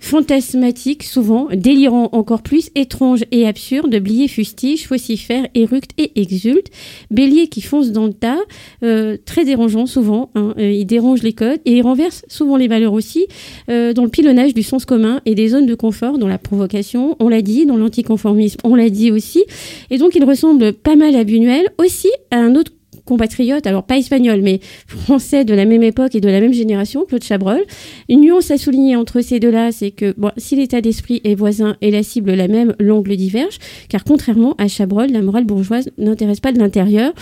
[0.00, 6.68] Fantasmatique, souvent, délirant encore plus, étrange et absurde, Blier fustige, vocifère, éructe et exulte.
[7.10, 8.38] Bélier qui fonce dans le tas,
[8.82, 12.68] euh, très dérangeant souvent, hein, euh, il dérange les codes et il renverse souvent les
[12.68, 13.26] valeurs aussi,
[13.68, 17.28] dans le pilonnage du sens commun et des zones de confort, dans la provocation, on
[17.28, 19.44] l'a dit, dans l'anticonformisme, on l'a dit aussi.
[19.90, 22.72] Et donc il ressemble pas mal à Buñuel, aussi à un autre
[23.06, 27.06] compatriote, alors pas espagnol, mais français de la même époque et de la même génération,
[27.06, 27.62] Claude Chabrol.
[28.10, 31.76] Une nuance à souligner entre ces deux-là, c'est que bon, si l'état d'esprit est voisin
[31.80, 36.40] et la cible la même, l'angle diverge, car contrairement à Chabrol, la morale bourgeoise n'intéresse
[36.40, 37.12] pas de l'intérieur,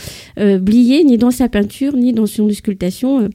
[0.40, 0.58] euh,
[1.04, 3.20] ni dans sa peinture, ni dans son auscultation.
[3.20, 3.28] euh,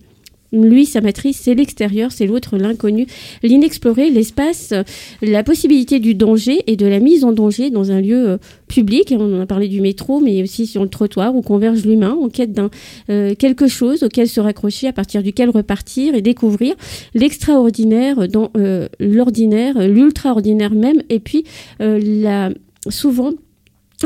[0.51, 3.07] lui, sa matrice, c'est l'extérieur, c'est l'autre, l'inconnu,
[3.43, 4.83] l'inexploré, l'espace, euh,
[5.21, 9.13] la possibilité du danger et de la mise en danger dans un lieu euh, public.
[9.17, 12.29] On en a parlé du métro, mais aussi sur le trottoir où converge l'humain en
[12.29, 12.69] quête d'un
[13.09, 16.75] euh, quelque chose auquel se raccrocher, à partir duquel repartir et découvrir
[17.13, 18.51] l'extraordinaire dans
[18.99, 21.43] l'ordinaire, l'ultraordinaire même, et puis
[21.79, 22.51] la
[22.89, 23.31] souvent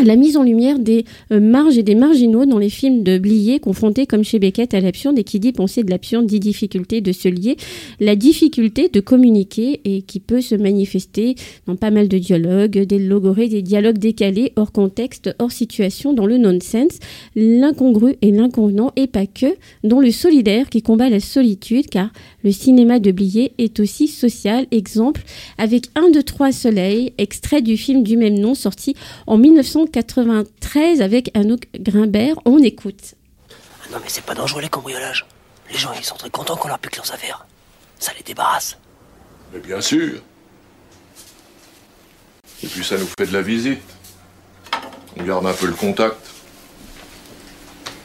[0.02, 3.60] la mise en lumière des euh, marges et des marginaux dans les films de Blier,
[3.60, 7.12] confrontés comme chez Beckett à l'absurde, et qui dit penser de l'absurde dit difficulté de
[7.12, 7.58] se lier,
[8.00, 11.36] la difficulté de communiquer et qui peut se manifester
[11.68, 16.26] dans pas mal de dialogues, des logorées, des dialogues décalés, hors contexte, hors situation, dans
[16.26, 17.00] le nonsense,
[17.36, 22.12] l'incongru et l'inconvenant, et pas que, dans le solidaire qui combat la solitude, car
[22.44, 25.22] le cinéma de Blier est aussi social, exemple,
[25.58, 28.96] avec un de trois soleils, extrait du film du même nom sorti
[29.28, 32.36] en 1900 1993 avec Anouk Grimbert.
[32.46, 33.16] On écoute.
[33.92, 35.26] Non, mais c'est pas dangereux les cambriolages.
[35.72, 37.46] Les gens, ils sont très contents qu'on leur pique leurs affaires.
[38.00, 38.78] Ça les débarrasse.
[39.54, 40.22] Mais bien sûr.
[42.64, 43.82] Et puis ça nous fait de la visite.
[45.18, 46.18] On garde un peu le contact.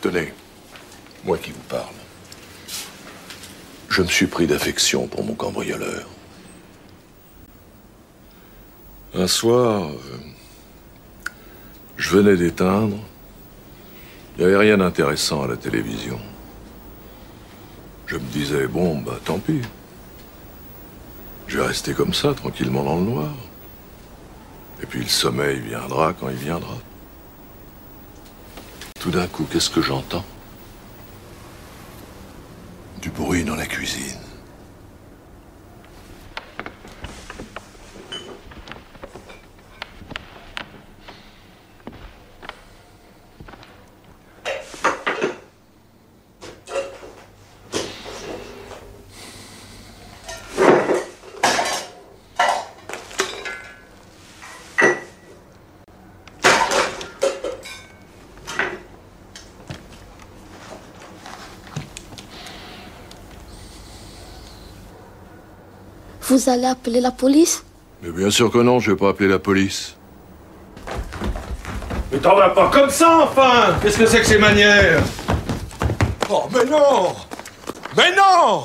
[0.01, 0.33] Tenez,
[1.25, 1.95] moi qui vous parle.
[3.89, 6.07] Je me suis pris d'affection pour mon cambrioleur.
[9.15, 10.19] Un soir, euh,
[11.99, 12.97] je venais d'éteindre.
[14.37, 16.19] Il n'y avait rien d'intéressant à la télévision.
[18.07, 19.61] Je me disais, bon, bah tant pis.
[21.49, 23.35] Je vais rester comme ça, tranquillement dans le noir.
[24.81, 26.77] Et puis le sommeil viendra quand il viendra.
[29.01, 30.25] Tout d'un coup, qu'est-ce que j'entends?
[33.03, 34.28] Du bruit dans la cuisine.
[66.29, 67.65] Vous allez appeler la police?
[68.03, 69.97] Mais bien sûr que non, je vais pas appeler la police.
[72.13, 75.03] Mais t'en vas pas comme ça, enfin Qu'est-ce que c'est que ces manières?
[76.31, 77.15] Oh, mais non
[77.97, 78.65] Mais non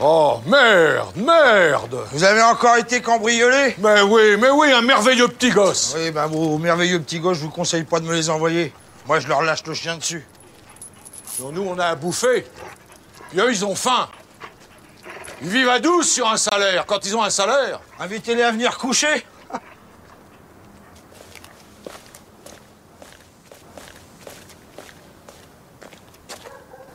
[0.00, 3.76] Oh, merde, merde Vous avez encore été cambriolé?
[3.78, 7.42] Mais oui, mais oui, un merveilleux petit gosse Oui, ben vos merveilleux petits gosses, je
[7.44, 8.72] vous conseille pas de me les envoyer.
[9.06, 10.24] Moi, je leur lâche le chien dessus.
[11.40, 12.46] Donc nous, on a à bouffer.
[13.30, 14.08] Puis eux, ils ont faim.
[15.42, 17.80] Ils vivent à 12 sur un salaire, quand ils ont un salaire.
[17.98, 19.24] Invitez-les à venir coucher.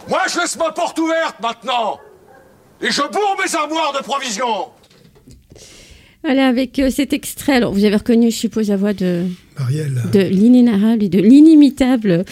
[0.08, 1.99] Moi, je laisse ma porte ouverte maintenant.
[2.82, 4.69] Et je bourre mes armoires de provisions.
[6.23, 9.28] Voilà, avec euh, cet extrait, alors vous avez reconnu, je suppose, la voix de,
[10.12, 12.24] De l'inénarrable et de l'inimitable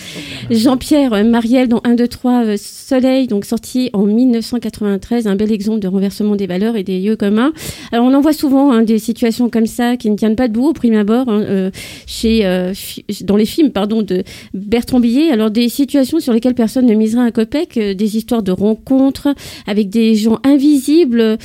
[0.49, 5.79] Jean-Pierre Marielle dans 1, 2, 3 euh, Soleil, donc sorti en 1993, un bel exemple
[5.79, 7.51] de renversement des valeurs et des lieux communs.
[7.91, 10.67] Alors on en voit souvent hein, des situations comme ça qui ne tiennent pas debout
[10.67, 11.69] au prime abord hein, euh,
[12.05, 12.73] chez, euh,
[13.23, 15.31] dans les films pardon, de Bertrand Billet.
[15.31, 19.27] Alors des situations sur lesquelles personne ne misera un copec, euh, des histoires de rencontres
[19.65, 21.37] avec des gens invisibles,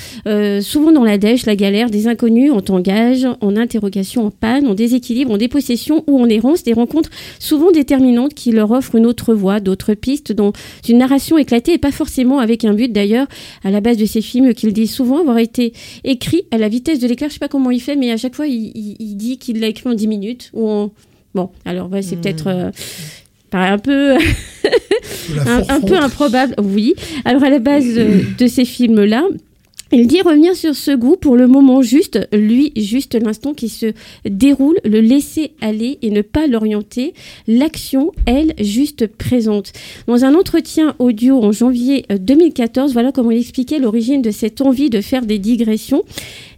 [0.61, 4.75] souvent dans la dèche, la galère, des inconnus en tangage, en interrogation, en panne, en
[4.75, 5.71] déséquilibre, en dépossession
[6.06, 10.32] ou en errance, des rencontres souvent déterminantes qui leur offrent une autre voie, d'autres pistes
[10.32, 10.52] dans
[10.88, 13.26] une narration éclatée et pas forcément avec un but d'ailleurs
[13.64, 15.72] à la base de ces films qu'il dit souvent avoir été
[16.04, 17.30] écrit à la vitesse de l'éclair.
[17.30, 19.61] Je sais pas comment il fait, mais à chaque fois il, il- il dit qu'il
[19.61, 20.90] l'a écrit en 10 minutes ou en...
[21.35, 22.46] Bon, alors ouais, c'est peut-être...
[22.48, 22.70] euh,
[23.50, 24.16] paraît un peu
[25.46, 26.94] un, un peu improbable, oui.
[27.24, 29.24] Alors à la base euh, de ces films-là,
[29.92, 33.92] il dit revenir sur ce goût pour le moment juste, lui juste l'instant qui se
[34.24, 37.12] déroule, le laisser aller et ne pas l'orienter,
[37.46, 39.72] l'action, elle, juste présente.
[40.07, 44.62] Dans un entretien audio en janvier euh, 2014, voilà comment il expliquait l'origine de cette
[44.62, 46.05] envie de faire des digressions.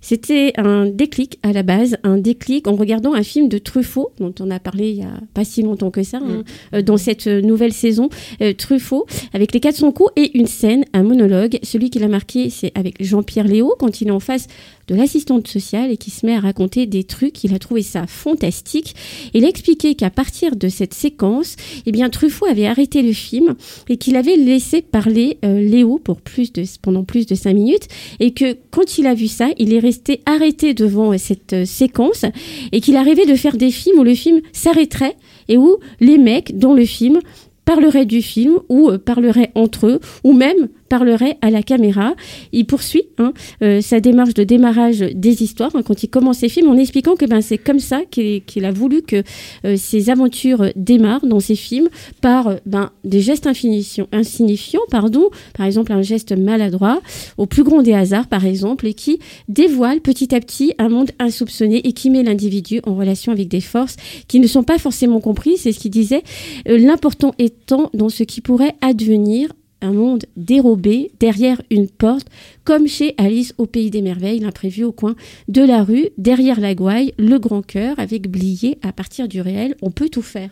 [0.05, 4.35] C'était un déclic à la base, un déclic en regardant un film de Truffaut, dont
[4.39, 7.27] on a parlé il y a pas si longtemps que ça, hein, euh, dans cette
[7.27, 8.11] euh, nouvelle saison,
[8.43, 11.59] euh, Truffaut, avec les 400 coups et une scène, un monologue.
[11.63, 14.47] Celui qui l'a marqué, c'est avec Jean-Pierre Léo, quand il est en face
[14.89, 17.45] de l'assistante sociale et qui se met à raconter des trucs.
[17.45, 18.95] Il a trouvé ça fantastique.
[19.33, 23.55] Il a expliqué qu'à partir de cette séquence, eh bien, Truffaut avait arrêté le film
[23.89, 27.89] et qu'il avait laissé parler euh, Léo pour plus de, pendant plus de cinq minutes
[28.21, 31.65] et que quand il a vu ça, il est resté arrêté devant euh, cette euh,
[31.65, 32.25] séquence
[32.73, 35.17] et qu'il a rêvé de faire des films où le film s'arrêterait
[35.49, 37.21] et où les mecs dans le film
[37.65, 42.15] parleraient du film ou parleraient entre eux ou même parlerait à la caméra.
[42.53, 46.49] Il poursuit hein, euh, sa démarche de démarrage des histoires hein, quand il commence ses
[46.49, 49.23] films en expliquant que ben, c'est comme ça qu'il a voulu que
[49.65, 51.89] euh, ses aventures démarrent dans ses films
[52.21, 57.01] par euh, ben, des gestes insignifiants, pardon, par exemple un geste maladroit,
[57.39, 61.11] au plus grand des hasards par exemple, et qui dévoile petit à petit un monde
[61.19, 63.97] insoupçonné et qui met l'individu en relation avec des forces
[64.29, 66.23] qui ne sont pas forcément comprises, c'est ce qu'il disait,
[66.67, 69.49] l'important étant dans ce qui pourrait advenir
[69.85, 72.29] un monde dérobé derrière une porte,
[72.65, 75.15] comme chez Alice au Pays des Merveilles, l'imprévu au coin
[75.49, 79.77] de la rue, derrière la gouaille, le grand cœur, avec Blié, à partir du réel,
[79.83, 80.51] on peut tout faire.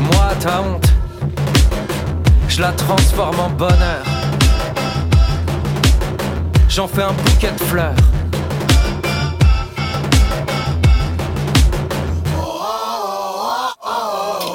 [0.00, 0.86] Moi, ta honte,
[2.48, 4.07] je la transforme en bonheur.
[6.78, 7.92] J'en fais un bouquet de fleurs.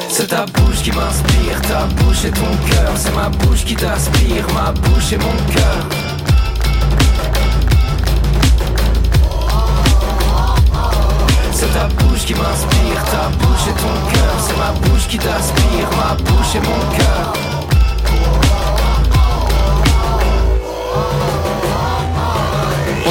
[0.08, 2.94] C'est ta bouche qui m'inspire, ta bouche et ton cœur.
[2.96, 5.86] C'est ma bouche qui t'aspire, ma bouche et mon cœur.
[11.52, 14.36] C'est ta bouche qui m'inspire, ta bouche et ton cœur.
[14.40, 17.63] C'est ma bouche qui t'aspire, ma bouche et mon cœur.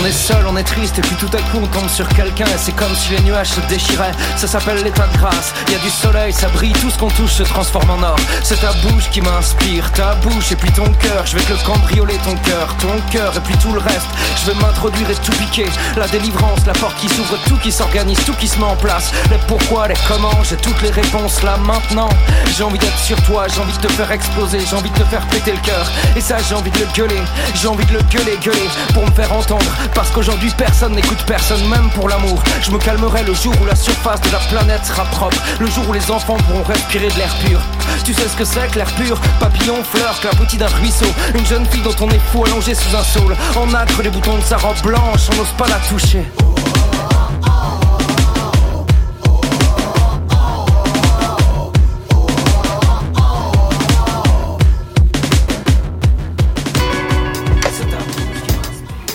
[0.03, 2.47] On est seul, on est triste et puis tout à coup on tombe sur quelqu'un
[2.47, 4.11] et c'est comme si les nuages se déchiraient.
[4.37, 5.55] Ça s'appelle l'état de grâce.
[5.71, 8.17] Y a du soleil, ça brille, tout ce qu'on touche se transforme en or.
[8.43, 11.25] C'est ta bouche qui m'inspire, ta bouche et puis ton cœur.
[11.25, 14.09] Je vais te le cambrioler ton cœur, ton cœur et puis tout le reste.
[14.45, 15.67] Je vais m'introduire et tout piquer.
[15.97, 19.13] La délivrance, la porte qui s'ouvre, tout qui s'organise, tout qui se met en place.
[19.31, 22.09] Les pourquoi, les comment, j'ai toutes les réponses là maintenant.
[22.57, 25.05] J'ai envie d'être sur toi, j'ai envie de te faire exploser, j'ai envie de te
[25.05, 25.89] faire péter le cœur.
[26.17, 27.23] Et ça, j'ai envie de le gueuler,
[27.55, 29.71] j'ai envie de le gueuler, gueuler pour me faire entendre.
[29.95, 32.43] Parce qu'aujourd'hui personne n'écoute personne, même pour l'amour.
[32.61, 35.37] Je me calmerai le jour où la surface de la planète sera propre.
[35.61, 37.61] Le jour où les enfants pourront respirer de l'air pur.
[38.05, 39.21] Tu sais ce que c'est que l'air pur?
[39.41, 41.13] Papillon, fleur, clapotis d'un ruisseau.
[41.35, 43.37] Une jeune fille dont on est fou allongée sous un saule.
[43.57, 46.25] En acre les boutons de sa robe blanche, on n'ose pas la toucher.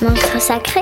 [0.02, 0.82] Monstre sacré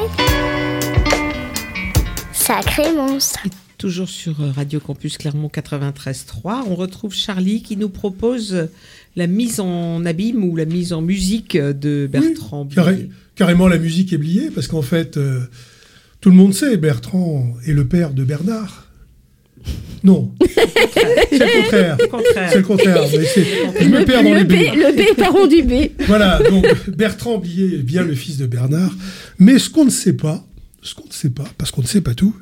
[2.33, 3.39] Sacré monstre.
[3.77, 8.69] Toujours sur euh, Radio Campus Clermont 93.3, on retrouve Charlie qui nous propose
[9.15, 12.65] la mise en abîme ou la mise en musique de Bertrand.
[12.65, 15.41] Carré- carrément, la musique est bliée, parce qu'en fait, euh,
[16.21, 18.84] tout le monde sait, Bertrand est le père de Bernard.
[20.03, 22.49] Non, c'est le contraire.
[22.51, 23.03] C'est le contraire.
[23.17, 23.45] mais c'est-
[23.81, 24.53] je me perds dans le les B, B.
[24.75, 25.89] le B, du B.
[26.07, 28.95] Voilà, donc Bertrand Blier est bien le fils de Bernard.
[29.39, 30.45] Mais ce qu'on ne sait pas,
[30.83, 32.35] ce qu'on ne sait pas, parce qu'on ne sait pas tout,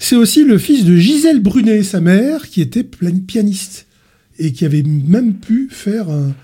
[0.00, 3.86] c'est aussi le fils de Gisèle Brunet, sa mère, qui était pianiste
[4.40, 6.34] et qui avait même pu faire un,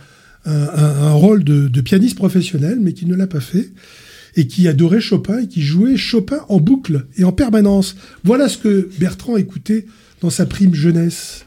[0.47, 3.68] un- un- un rôle de, de pianiste professionnel, mais qui ne l'a pas fait,
[4.37, 7.97] et qui adorait Chopin et qui jouait Chopin en boucle et en permanence.
[8.24, 9.87] Voilà ce que Bertrand écoutait
[10.20, 11.47] dans sa prime jeunesse.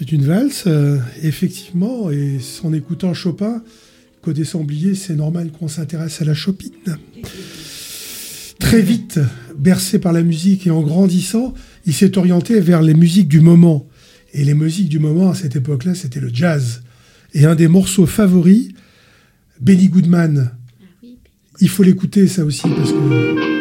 [0.00, 3.62] C'est une valse, euh, effectivement, et en écoutant Chopin,
[4.22, 6.96] connaissant Blier, c'est normal qu'on s'intéresse à la Chopine.
[8.58, 9.20] Très vite,
[9.58, 11.52] bercé par la musique et en grandissant,
[11.84, 13.86] il s'est orienté vers les musiques du moment.
[14.32, 16.80] Et les musiques du moment à cette époque-là, c'était le jazz.
[17.34, 18.68] Et un des morceaux favoris,
[19.60, 20.50] Benny Goodman.
[21.60, 23.59] Il faut l'écouter, ça aussi, parce que.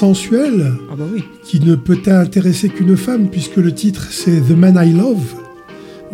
[0.00, 1.24] Sensuelle Ah bah oui.
[1.44, 5.34] qui ne peut intéresser qu'une femme puisque le titre c'est The Man I Love,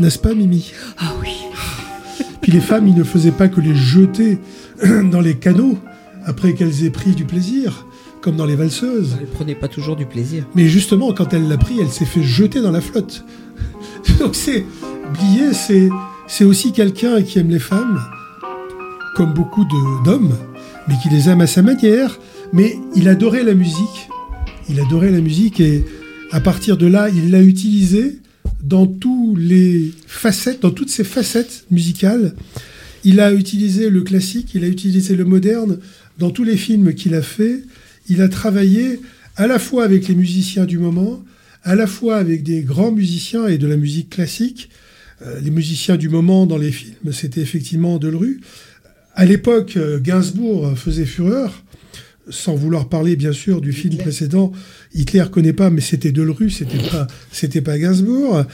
[0.01, 0.73] n'est-ce pas Mimi?
[0.99, 1.31] Ah oui.
[2.41, 4.39] Puis les femmes, ils ne faisaient pas que les jeter
[5.13, 5.79] dans les canaux
[6.25, 7.87] après qu'elles aient pris du plaisir,
[8.23, 9.19] comme dans les valseuses.
[9.21, 10.45] Elle prenait pas toujours du plaisir.
[10.57, 13.25] Mais justement, quand elle l'a pris, elle s'est fait jeter dans la flotte.
[14.19, 14.65] Donc c'est
[15.15, 15.89] Blier, c'est
[16.27, 18.01] c'est aussi quelqu'un qui aime les femmes,
[19.15, 19.65] comme beaucoup
[20.05, 20.35] d'hommes,
[20.89, 22.19] mais qui les aime à sa manière.
[22.53, 24.09] Mais il adorait la musique.
[24.69, 25.85] Il adorait la musique et
[26.33, 28.19] à partir de là, il l'a utilisée
[28.63, 29.39] dans toutes
[30.89, 32.35] ses facettes musicales.
[33.05, 35.79] Il a utilisé le classique, il a utilisé le moderne
[36.19, 37.63] dans tous les films qu'il a fait.
[38.09, 39.01] Il a travaillé
[39.37, 41.23] à la fois avec les musiciens du moment,
[41.63, 44.71] à la fois avec des grands musiciens et de la musique classique.
[45.23, 48.41] Euh, les musiciens du moment dans les films, c'était effectivement Delru.
[49.15, 51.65] À l'époque, euh, Gainsbourg faisait fureur.
[52.29, 54.53] Sans vouloir parler bien sûr du film précédent,
[54.95, 58.45] Hitler connaît pas, mais c'était Delru, c'était pas, c'était pas Gainsbourg.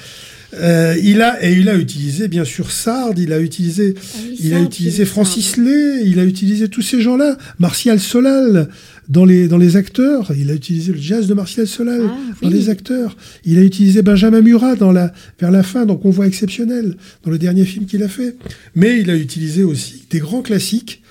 [0.55, 3.95] Euh, il a et il a utilisé bien sûr Sard, il a utilisé,
[4.39, 8.69] il a utilisé Francis Lay, il a utilisé tous ces gens-là, Martial Solal
[9.09, 12.03] dans les dans les acteurs, il a utilisé le jazz de Martial Solal
[12.43, 12.53] dans oui.
[12.53, 13.17] les acteurs,
[13.47, 17.39] il a utilisé Benjamin Murat dans la vers la fin dans Convoi exceptionnel dans le
[17.39, 18.37] dernier film qu'il a fait,
[18.75, 21.03] mais il a utilisé aussi des grands classiques,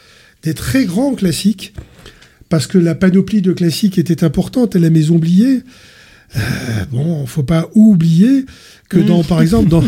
[0.44, 1.74] des très grands classiques
[2.52, 5.64] parce que la panoplie de classiques était importante à la Maison Blier.
[6.36, 6.40] Euh,
[6.92, 8.46] bon, faut pas oublier
[8.90, 9.82] que dans, par exemple, dans,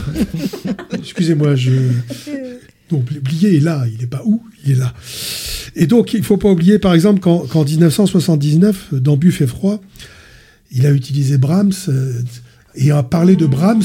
[0.93, 1.73] excusez-moi, je,
[2.89, 4.93] donc Blier est là, il n'est pas où, il est là.
[5.75, 9.81] Et donc, il faut pas oublier, par exemple, qu'en qu'en 1979, dans Buffet froid,
[10.71, 12.21] il a utilisé Brahms euh,
[12.75, 13.83] et a parlé de Brahms.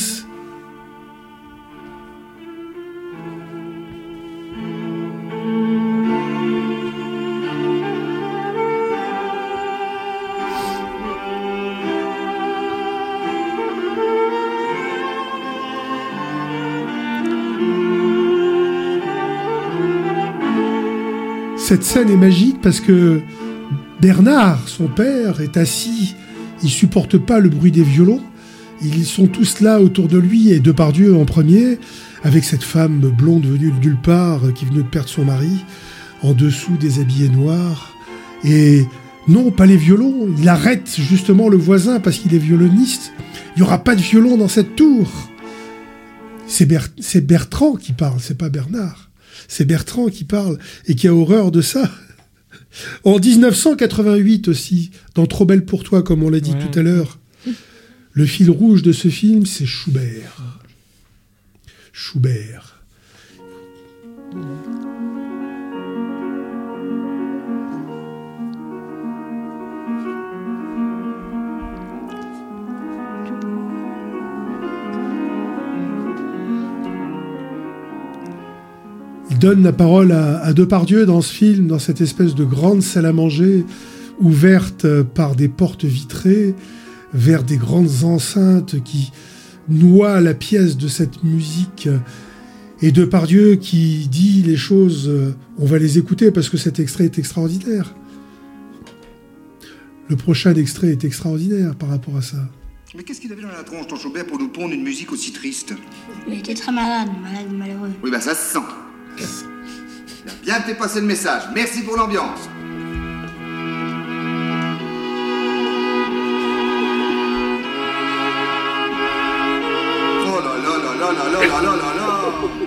[21.69, 23.21] Cette scène est magique parce que
[24.01, 26.15] Bernard, son père, est assis.
[26.63, 28.23] Il supporte pas le bruit des violons.
[28.83, 31.79] Ils sont tous là autour de lui et Depardieu en premier,
[32.25, 35.63] avec cette femme blonde venue de nulle part qui venait de perdre son mari,
[36.23, 37.93] en dessous des habillés noirs.
[38.45, 38.87] Et
[39.27, 40.27] non, pas les violons.
[40.39, 43.13] Il arrête justement le voisin parce qu'il est violoniste.
[43.57, 45.07] Il n'y aura pas de violon dans cette tour.
[46.47, 49.08] C'est Ber- c'est Bertrand qui parle, c'est pas Bernard.
[49.47, 51.91] C'est Bertrand qui parle et qui a horreur de ça.
[53.05, 57.19] En 1988 aussi, dans Trop belle pour toi, comme on l'a dit tout à l'heure,
[58.13, 60.61] le fil rouge de ce film, c'est Schubert.
[61.93, 62.83] Schubert.
[79.39, 82.83] Il donne la parole à, à Depardieu dans ce film, dans cette espèce de grande
[82.83, 83.65] salle à manger
[84.19, 86.57] ouverte euh, par des portes vitrées
[87.15, 89.13] vers des grandes enceintes qui
[89.69, 91.89] noient la pièce de cette musique.
[92.83, 97.05] Et Depardieu qui dit les choses, euh, on va les écouter parce que cet extrait
[97.05, 97.95] est extraordinaire.
[100.09, 102.39] Le prochain extrait est extraordinaire par rapport à ça.
[102.97, 105.31] Mais qu'est-ce qu'il avait dans la tronche, ton Chaubert, pour nous pondre une musique aussi
[105.31, 105.75] triste?
[106.27, 107.91] Il était très malade, malade, malheureux.
[108.03, 108.67] Oui, bah ça se sent.
[109.21, 111.43] Il a bien fait passer le message.
[111.55, 112.49] Merci pour l'ambiance.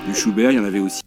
[0.07, 1.01] Du Schubert, il y en avait aussi.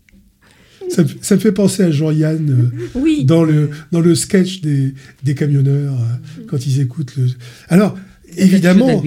[0.88, 3.24] Ça, ça fait penser à Jean-Yann euh, oui.
[3.24, 7.26] dans, le, dans le sketch des, des camionneurs, euh, quand ils écoutent le...
[7.68, 7.96] Alors,
[8.36, 9.02] évidemment...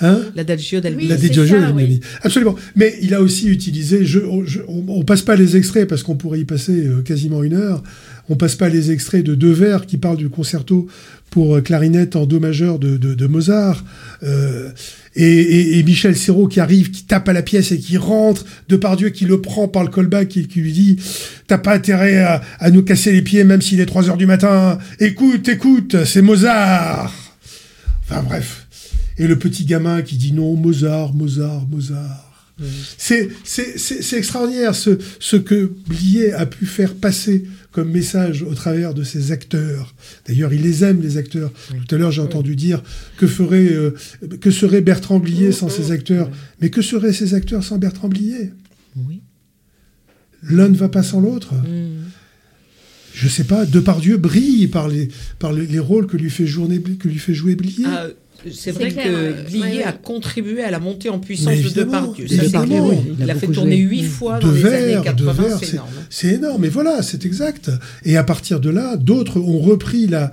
[0.00, 1.08] Hein L'adagio d'Albinoni.
[1.08, 2.00] La Diogène, Albinoni.
[2.22, 2.56] Absolument.
[2.76, 4.04] Mais il a aussi utilisé.
[4.04, 7.02] Je, on, je- on- on passe pas les extraits parce qu'on pourrait y passer euh,
[7.02, 7.82] quasiment une heure.
[8.28, 10.88] On passe pas les extraits de deux vers qui parlent du concerto
[11.30, 13.84] pour euh, clarinette en do majeur de, de- de Mozart.
[14.22, 14.70] Euh,
[15.14, 18.44] et, et- et Michel Serrault qui arrive, qui tape à la pièce et qui rentre.
[18.68, 20.96] Depardieu qui le prend par le callback, qui, qui lui dit
[21.46, 24.26] T'as pas intérêt à, à nous casser les pieds même s'il est 3 heures du
[24.26, 24.78] matin.
[25.00, 27.12] Écoute, écoute, c'est Mozart.
[28.08, 28.63] Enfin bref.
[29.18, 32.24] Et le petit gamin qui dit non, Mozart, Mozart, Mozart.
[32.98, 33.30] C'est,
[34.12, 39.32] extraordinaire ce, ce que Blier a pu faire passer comme message au travers de ses
[39.32, 39.94] acteurs.
[40.28, 41.52] D'ailleurs, il les aime, les acteurs.
[41.88, 42.82] Tout à l'heure, j'ai entendu dire
[43.16, 43.96] que ferait, euh,
[44.40, 46.30] que serait Bertrand Blier sans ses acteurs.
[46.60, 48.52] Mais que seraient ces acteurs sans Bertrand Blier?
[48.96, 49.22] Oui.
[50.48, 51.54] L'un ne va pas sans l'autre.
[53.14, 55.08] Je sais pas, Depardieu brille par les,
[55.38, 57.84] par les, les rôles que lui fait, journer, que lui fait jouer Blier.
[57.86, 58.06] Ah,
[58.52, 59.42] c'est vrai clair, que ouais.
[59.48, 59.82] Blier Ouais, ouais.
[59.84, 62.26] a contribué à la montée en puissance de Depardieu.
[62.26, 62.66] Ça, c'est évidemment.
[62.90, 63.02] clair.
[63.18, 65.58] Il Il, a fait tourner huit fois de dans les verre, années de 80, verre,
[65.60, 65.90] c'est c'est- énorme.
[66.10, 67.70] C'est énorme, et voilà, c'est exact.
[68.04, 70.32] Et à partir de là, d'autres ont repris la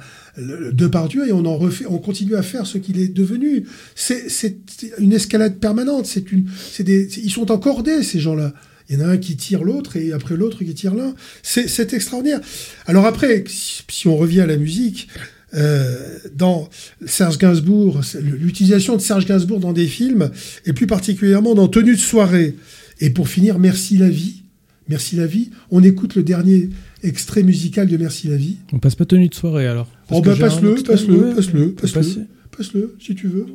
[0.71, 3.65] Depardieu et on en refait, on continue à faire ce qu'il est devenu.
[3.95, 4.57] C'est c'est
[4.97, 6.05] une escalade permanente.
[6.05, 8.53] C'est une, c'est des, ils sont encordés ces gens-là.
[8.91, 11.15] Il y en a un qui tire l'autre et après l'autre qui tire l'un.
[11.43, 12.41] C'est extraordinaire.
[12.85, 15.07] Alors après, si, on revient à la musique.
[15.53, 16.69] euh, dans
[17.05, 20.31] Serge Gainsbourg, l'utilisation de Serge Gainsbourg dans des films,
[20.65, 22.55] et plus particulièrement dans Tenue de soirée.
[23.01, 24.43] Et pour finir, Merci la vie.
[24.87, 25.51] Merci la vie.
[25.69, 26.69] On écoute le dernier
[27.03, 28.57] extrait musical de Merci la vie.
[28.71, 32.25] On passe pas tenue de soirée alors Parce Oh bah passe-le, passe-le, passe-le, passe-le,
[32.55, 33.45] passe-le, si tu veux.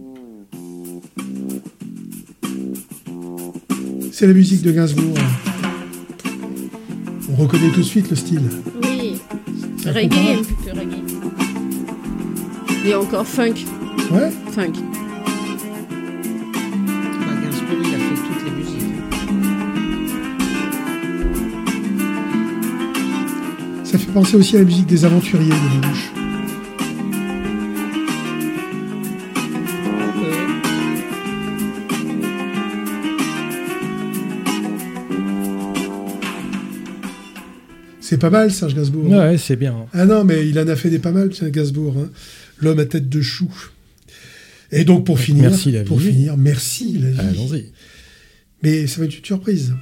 [4.18, 5.14] C'est la musique de Gainsbourg.
[7.30, 8.48] On reconnaît tout de suite le style.
[8.82, 9.20] Oui.
[9.84, 11.02] Reggae, que reggae.
[12.86, 13.56] Et encore funk.
[14.10, 14.30] Ouais.
[14.52, 14.72] Funk.
[17.20, 18.94] Bah, Gainsbourg, il a fait toutes les musiques.
[23.84, 26.15] Ça fait penser aussi à la musique des aventuriers de Lelouch.
[38.09, 39.12] C'est pas mal, Serge Gainsbourg.
[39.12, 39.30] hein.
[39.30, 39.74] Ouais, c'est bien.
[39.92, 41.96] Ah non, mais il en a fait des pas mal, tiens, Gainsbourg.
[41.98, 42.09] hein.
[42.61, 43.50] L'homme à tête de chou.
[44.70, 46.12] Et donc, pour finir, Merci, la pour vie.
[46.12, 47.18] finir, merci la vie.
[47.18, 47.72] Allons-y.
[48.62, 49.74] Mais ça va être une surprise.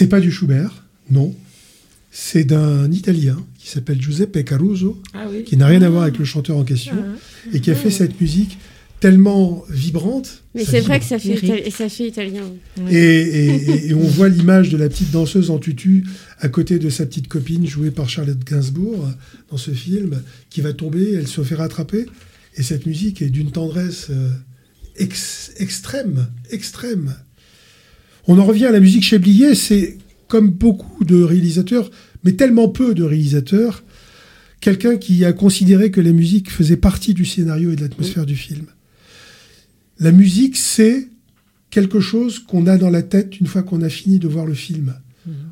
[0.00, 1.34] C'est pas du Schubert, non.
[2.10, 5.44] C'est d'un Italien qui s'appelle Giuseppe Caruso, Ah oui.
[5.44, 6.96] qui n'a rien à voir avec le chanteur en question,
[7.52, 8.56] et qui a fait cette musique
[8.98, 10.42] tellement vibrante.
[10.54, 12.44] Mais c'est vrai que ça fait, itali- ça fait italien.
[12.90, 16.04] Et, et- et- et on voit l'image de la petite danseuse en tutu
[16.38, 19.06] à côté de sa petite copine jouée par Charlotte Gainsbourg
[19.50, 22.06] dans ce film, qui va tomber, elle se fait rattraper.
[22.56, 24.30] Et cette musique est d'une tendresse euh,
[24.96, 27.14] ex- extrême, extrême.
[28.32, 31.90] On en revient à la musique chez Blier, c'est comme beaucoup de réalisateurs,
[32.22, 33.82] mais tellement peu de réalisateurs,
[34.60, 38.36] quelqu'un qui a considéré que la musique faisait partie du scénario et de l'atmosphère du
[38.36, 38.66] film.
[39.98, 41.08] La musique, c'est
[41.70, 44.54] quelque chose qu'on a dans la tête une fois qu'on a fini de voir le
[44.54, 44.94] film.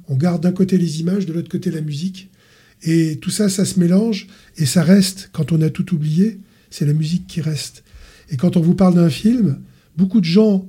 [0.06, 2.30] On garde d'un côté les images, de l'autre côté la musique.
[2.84, 5.30] Et tout ça, ça se mélange et ça reste.
[5.32, 6.38] Quand on a tout oublié,
[6.70, 7.82] c'est la musique qui reste.
[8.30, 9.58] Et quand on vous parle d'un film,
[9.96, 10.64] beaucoup de gens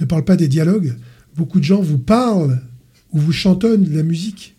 [0.00, 0.94] ne parlent pas des dialogues.
[1.36, 2.60] Beaucoup de gens vous parlent
[3.12, 4.54] ou vous chantonnent la musique.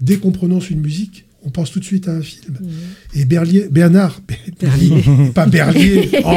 [0.00, 2.56] Dès qu'on prononce une musique, on pense tout de suite à un film.
[3.14, 4.20] Et Berlier, Bernard,
[4.60, 5.02] Berlier.
[5.34, 6.28] pas Berlier, oh,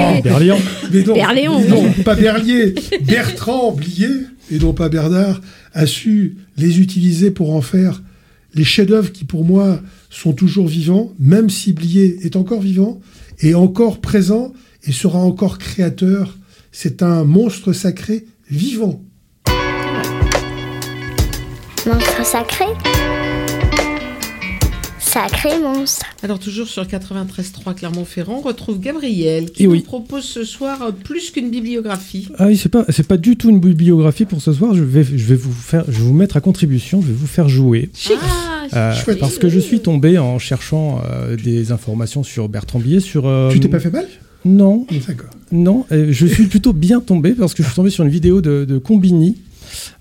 [0.92, 1.68] mais non, Berléon.
[1.68, 4.10] non, pas Berlier, Bertrand Blier,
[4.52, 5.42] et non pas Bernard,
[5.74, 8.02] a su les utiliser pour en faire
[8.56, 13.02] les chefs-d'œuvre qui, pour moi, sont toujours vivants, même si Blier est encore vivant,
[13.42, 14.54] et encore présent,
[14.86, 16.38] et sera encore créateur.
[16.72, 19.04] C'est un monstre sacré vivant.
[21.86, 22.66] Monstre sacré
[25.00, 26.06] Sacré monstre.
[26.24, 29.82] Alors toujours sur 93.3 Clermont-Ferrand, on retrouve Gabriel qui Eh nous oui.
[29.82, 32.28] propose ce soir euh, plus qu'une bibliographie.
[32.38, 34.74] Ah oui, c'est pas, c'est pas du tout une bibliographie pour ce soir.
[34.74, 37.02] Je vais, je vais vous faire, je vais vous mettre à contribution.
[37.02, 37.90] Je vais vous faire jouer.
[38.12, 39.20] Ah, Euh, Chouette.
[39.20, 43.28] parce que je suis tombé en cherchant euh, des informations sur Bertrand Blier sur.
[43.28, 44.08] euh, Tu t'es pas fait mal?
[44.44, 45.30] Non, D'accord.
[45.52, 45.86] non.
[45.92, 48.78] je suis plutôt bien tombé parce que je suis tombé sur une vidéo de, de
[48.80, 49.38] Combini.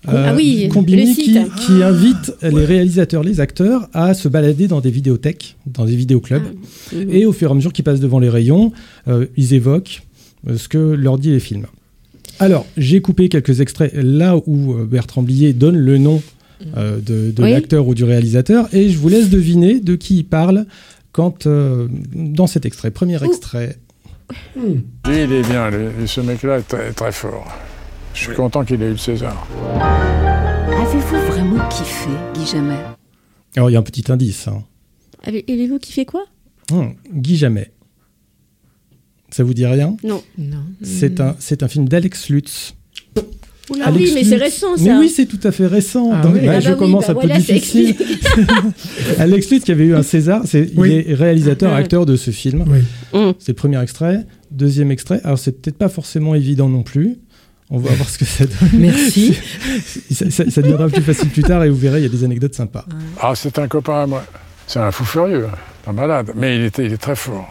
[0.09, 1.53] Euh, Ah oui, Combini le qui, site.
[1.55, 6.43] qui invite les réalisateurs, les acteurs à se balader dans des vidéothèques, dans des vidéoclubs.
[6.91, 6.95] Ah.
[7.09, 8.71] Et au fur et à mesure qu'ils passent devant les rayons,
[9.07, 10.03] euh, ils évoquent
[10.47, 11.65] euh, ce que leur dit les films.
[12.39, 16.21] Alors, j'ai coupé quelques extraits là où Bertrand Blier donne le nom
[16.77, 17.51] euh, de, de Oui.
[17.51, 20.65] l'acteur ou du réalisateur, et je vous laisse deviner de qui il parle
[21.13, 22.91] quand, euh, dans cet extrait.
[22.91, 23.77] Premier extrait.
[24.55, 24.79] Hmm.
[25.07, 26.07] Lui, il est bien, lui.
[26.07, 27.47] ce mec-là est très, très fort.
[28.15, 29.45] Je suis content qu'il ait eu le César.
[30.71, 32.77] Avez-vous vraiment kiffé, Guy Jamais
[33.55, 34.47] Alors, il y a un petit indice.
[34.47, 34.63] hein.
[35.23, 36.25] Avez- Avez-vous kiffé quoi?
[36.71, 37.71] Hum, Guy Jamais.
[39.31, 39.97] Ça vous dit rien?
[40.03, 40.23] Non.
[40.37, 40.63] Non.
[40.81, 42.75] C'est un, c'est un film d'Alex Lutz.
[43.71, 44.43] Oula, Alex oui, mais c'est Lutz.
[44.43, 44.83] récent ça.
[44.83, 46.11] Mais oui, c'est tout à fait récent.
[46.13, 46.45] Ah Donc, oui.
[46.45, 47.95] bah, Ah je bah oui, commence bah un peu voilà, difficile.
[49.19, 50.89] Alex Lutz qui avait eu un César, c'est, Oui.
[51.05, 51.79] il est réalisateur, Ouais.
[51.79, 52.63] acteur de ce film.
[52.67, 52.79] Oui.
[53.13, 53.33] Hum.
[53.39, 54.25] C'est le premier extrait.
[54.51, 55.19] Deuxième extrait.
[55.23, 57.17] Alors, c'est peut-être pas forcément évident non plus.
[57.71, 58.69] On va voir ce que ça donne.
[58.73, 59.37] Merci.
[60.11, 62.23] ça, ça- ça deviendra plus facile plus tard et vous verrez, il y a des
[62.23, 62.85] anecdotes sympas.
[63.19, 64.23] Ah, c'est un copain à moi.
[64.67, 65.47] C'est un fou furieux,
[65.87, 66.31] un malade.
[66.35, 67.47] Mais il, était, il est très fort.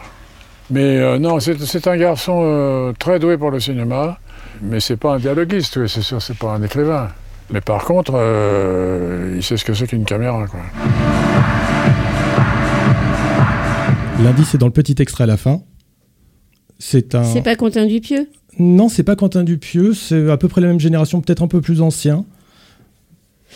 [0.71, 4.17] Mais euh, non, c'est c'est un garçon euh, très doué pour le cinéma.
[4.61, 7.09] Mais c'est pas un dialoguiste, oui, c'est sûr, c'est pas un écrivain.
[7.51, 10.61] Mais par contre, euh, il sait ce que c'est qu'une caméra, quoi.
[14.23, 15.61] L'indice est dans le petit extrait à la fin.
[16.79, 17.23] C'est un.
[17.23, 18.27] C'est pas Quentin Dupieux?
[18.59, 19.93] Non, c'est pas Quentin Dupieux.
[19.93, 22.25] C'est à peu près la même génération, peut-être un peu plus ancien.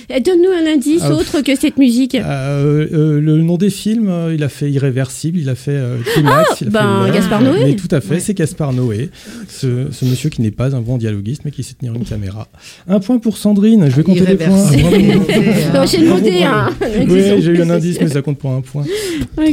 [0.09, 2.15] Eh, Donne-nous un indice Ah, autre que cette musique.
[2.15, 5.97] Euh, euh, le nom des films, euh, il a fait Irréversible, il a fait euh,
[6.13, 7.11] Climax, Ah, il a ben, fait L'Heure.
[7.15, 7.59] Gaspard Noé.
[7.65, 9.09] Mais tout à fait, c'est Gaspard Noé,
[9.49, 12.47] ce, ce monsieur qui n'est pas un bon dialoguiste, mais qui sait tenir une caméra.
[12.87, 14.71] Un point pour Sandrine, je vais compter les points.
[15.85, 16.69] J'ai demandé un-
[17.09, 18.85] Oui, j'ai eu un indice, mais ça compte pour un point.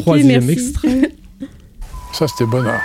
[0.01, 0.51] Troisième merci.
[0.53, 1.11] extrait.
[2.13, 2.81] Ça, c'était bonheur.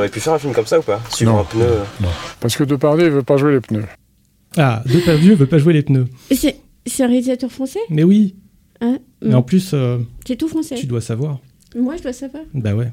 [0.00, 1.40] Auriez pu faire un film comme ça ou pas Sur Non.
[1.40, 1.66] un pneu.
[2.00, 2.08] Non.
[2.40, 3.84] Parce que Depardieu, il veut pas jouer les pneus.
[4.56, 6.06] Ah, Depardieu veut pas jouer les pneus.
[6.34, 7.80] C'est c'est un réalisateur français?
[7.90, 8.34] Mais oui.
[8.80, 8.98] Hein?
[9.20, 10.74] Mais en plus, euh, C'est tout français.
[10.76, 11.38] tu dois savoir.
[11.76, 12.42] Moi, je dois savoir.
[12.54, 12.90] Bah ouais.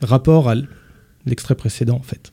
[0.00, 0.54] Rapport à
[1.26, 2.32] l'extrait précédent, en fait.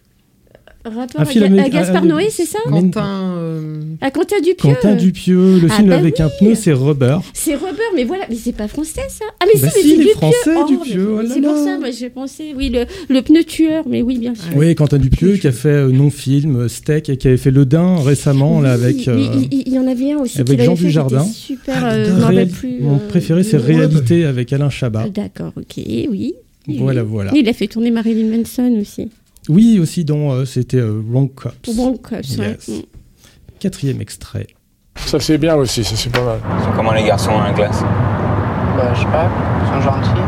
[0.96, 3.36] Rapport Un à, Ga- Gaspard ah, Noé, c'est ça Quentin.
[3.38, 6.32] euh, À Quentin Dupieux Quentin Dupieux, le Ah film bah avec un oui.
[6.40, 7.18] pneu, c'est Rubber.
[7.34, 9.26] C'est Rubber, mais voilà, mais c'est pas français ça.
[9.40, 11.92] Ah mais Bah si, mais si, c'est français, Oh, Dupieux, oh C'est pour ça, moi
[11.92, 14.52] j'ai pensé, oui, le, le pneu tueur, mais oui, bien sûr.
[14.56, 17.66] Oui, Quentin Dupieux qui a fait euh, non-film, euh, Steak, et qui avait fait Le
[17.66, 18.96] Dain récemment, là, avec.
[18.98, 21.24] Oui, euh, il, il- il y en avait un aussi avec Jean Dujardin.
[21.26, 22.80] Super, euh, Réal- plus.
[22.82, 23.58] Mon euh, préféré, c'est.
[23.58, 25.10] Réalité avec Alain Chabat.
[25.10, 26.34] D'accord, ok, oui.
[26.68, 27.08] Oui, Voilà, oui.
[27.12, 27.32] voilà.
[27.36, 29.10] Il a fait tourner Marilyn Manson aussi.
[29.50, 31.70] Oui, aussi, dont euh, c'était euh, Wrong Cops.
[31.76, 32.36] Wrong Cops.
[32.38, 32.68] Yes.
[32.68, 32.82] Mm.
[33.60, 34.48] Quatrième extrait.
[34.98, 36.40] Ça, c'est bien aussi, ça, c'est pas mal.
[36.64, 37.82] sont comment les garçons la classe?
[37.82, 39.30] Bah, je sais pas,
[39.62, 40.22] ils sont gentils.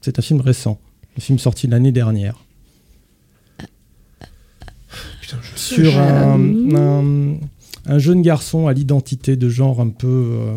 [0.00, 0.78] C'est un film récent,
[1.16, 2.38] un film sorti l'année dernière.
[5.56, 7.36] Sur un, un-
[7.86, 10.06] un jeune garçon à l'identité de genre un peu.
[10.08, 10.56] euh,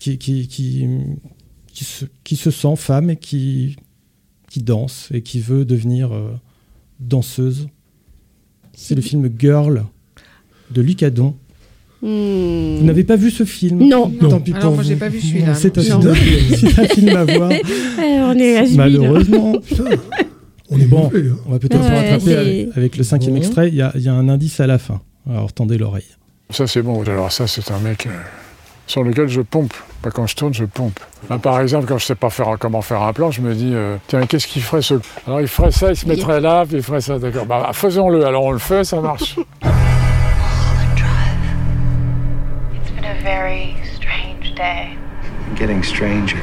[0.00, 0.88] qui, qui, qui,
[1.72, 3.76] qui se, qui se sent femme et qui,
[4.50, 6.32] qui danse et qui veut devenir euh,
[7.08, 7.68] danseuse.
[8.74, 9.84] C'est le film Girl
[10.70, 11.34] de Luc Adon.
[12.02, 12.78] Hmm.
[12.78, 13.86] Vous n'avez pas vu ce film?
[13.86, 14.10] Non.
[14.10, 16.14] Tant pis Alors, pour moi, j'ai pas vu celui-là, C'est un, non.
[16.14, 17.52] film- c'est un film à voir.
[17.98, 18.64] Eh, on est à.
[18.74, 19.52] Malheureusement.
[20.70, 21.04] On est bon.
[21.04, 21.36] mauvais, hein.
[21.46, 23.68] On va peut-être se Ouais, rattraper avec, avec le cinquième extrait.
[23.68, 25.00] Il y a, il y a un indice à la fin.
[25.28, 26.08] Alors tendez l'oreille.
[26.50, 27.02] Ça, c'est bon.
[27.02, 28.10] Alors, ça, c'est un mec euh,
[28.86, 29.72] sur lequel je pompe.
[30.02, 30.98] Pas quand je tourne, je pompe.
[31.42, 33.96] Par exemple, quand je sais pas faire, comment faire un plan, je me dis, euh,
[34.08, 34.94] tiens, qu'est-ce qu'il ferait ce.
[35.26, 37.18] Alors, il ferait ça, il se mettrait là, puis il ferait ça.
[37.18, 37.46] D'accord.
[37.46, 38.24] Bah, faisons-le.
[38.26, 39.36] Alors, on le fait, ça marche.
[42.74, 44.96] It's been a very strange day.
[45.56, 46.36] Getting stranger.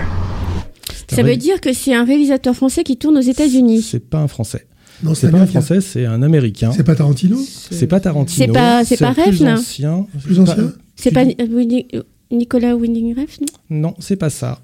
[1.09, 3.81] Ça veut dire que c'est un réalisateur français qui tourne aux États-Unis.
[3.81, 4.67] C'est pas un français.
[5.01, 6.71] Non, c'est pas un français, c'est un américain.
[6.71, 7.37] C'est pas Tarantino
[7.71, 8.45] C'est pas Tarantino.
[8.45, 10.05] C'est pas- c'est pas plus Refn ancien.
[10.23, 11.23] Plus C'est ancien pas- C'est pas
[12.31, 13.45] Nicolas Winding Refn?
[13.69, 14.59] Non Non, c'est pas ça.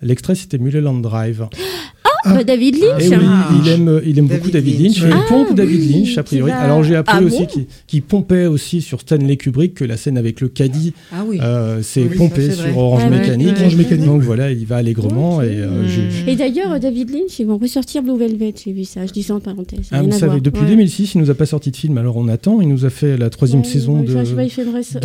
[0.00, 1.48] L'extrait, c'était Mulholland Drive.
[2.24, 3.02] Ah, bah, David Lynch.
[3.02, 3.44] Et oui, hein.
[3.64, 5.00] il aime, il aime beaucoup David Lynch.
[5.00, 5.10] Lynch.
[5.10, 6.50] Il Ah, pompe David Lynch, a priori.
[6.50, 9.96] va- Alors j'ai appris Ah aussi bon qu'il pompait aussi sur Stanley Kubrick, que la
[9.96, 11.38] scène avec le caddie, Ah oui.
[11.40, 12.70] euh, c'est Oui, pompé ça, c'est vrai.
[12.70, 13.48] sur Orange Ah Mécanique.
[13.54, 14.06] ouais, Orange Mécanique.
[14.06, 15.42] Donc voilà, il va allègrement.
[15.42, 18.84] Et, euh, j'ai- Et d'ailleurs, euh, David Lynch, ils vont ressortir Blue Velvet, j'ai vu
[18.84, 19.88] ça, je dis ça en parenthèse.
[19.92, 20.68] Ah, vous savez, depuis Ouais.
[20.68, 22.60] 2006, il nous a pas sorti de film, alors on attend.
[22.60, 24.20] Il nous a fait la troisième Ouais, saison ouais, de, pas,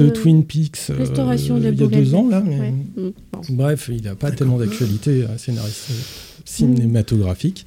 [0.03, 1.03] euh, Twin Peaks euh, de
[1.57, 2.27] il y a Blue deux ans.
[2.29, 2.71] Là, mais-.
[2.71, 3.39] Mm, bon.
[3.51, 5.93] Bref, il n'a pas tellement d'actualité euh, scénariste euh,
[6.53, 7.65] cinématographique.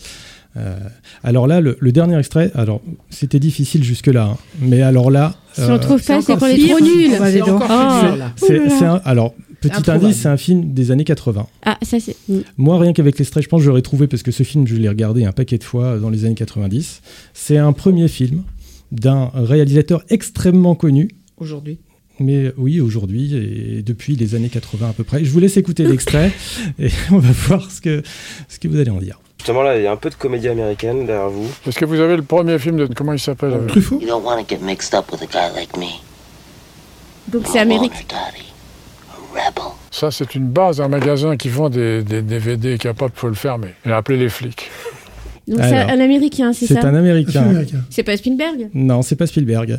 [0.57, 0.79] Euh,
[1.23, 2.81] alors là, le, le dernier extrait, alors
[3.11, 5.35] c'était difficile jusque-là, hein, mais alors là.
[5.53, 7.11] Si on trouve pas, c'est qu'on est trop nul.
[7.15, 7.67] Oh, bah.
[7.69, 8.33] Ah.
[8.37, 11.47] C'est- Oh c'est alors, petit indice, c'est un film des années 80.
[11.65, 12.17] Ah, ça c'est.
[12.57, 14.89] Moi, rien qu'avec l'extrait, je pense que j'aurais trouvé, parce que ce film, je l'ai
[14.89, 17.03] regardé un paquet de fois dans les années 90.
[17.35, 18.43] C'est un premier film
[18.93, 21.09] d'un réalisateur extrêmement connu,
[21.39, 21.79] Aujourd'hui.
[22.19, 23.35] Mais oui, aujourd'hui,
[23.79, 25.25] et depuis les années 80 à peu près.
[25.25, 26.33] Je vous laisse écouter l'extrait,
[26.79, 28.03] et on va voir ce que,
[28.49, 29.21] ce que vous allez en dire.
[29.39, 31.49] Justement, là, il y a un peu de comédie américaine derrière vous.
[31.67, 32.87] Est-ce que vous avez le premier film de.
[32.87, 35.55] Comment il s'appelle euh, Truffaut You don't want to get mixed up with a guy
[35.55, 35.87] like me.
[37.29, 37.95] Donc c'est américain.
[38.11, 38.31] A.
[39.91, 43.75] Ça, c'est une base, un magasin qui vend des, des DVD capables, faut le fermer.
[43.85, 44.71] Et appeler les flics.
[45.47, 47.31] Donc c'est un américain, c'est C'est ça un américain.
[47.43, 47.79] film américain.
[47.91, 49.79] C'est pas Spielberg Non, c'est pas Spielberg.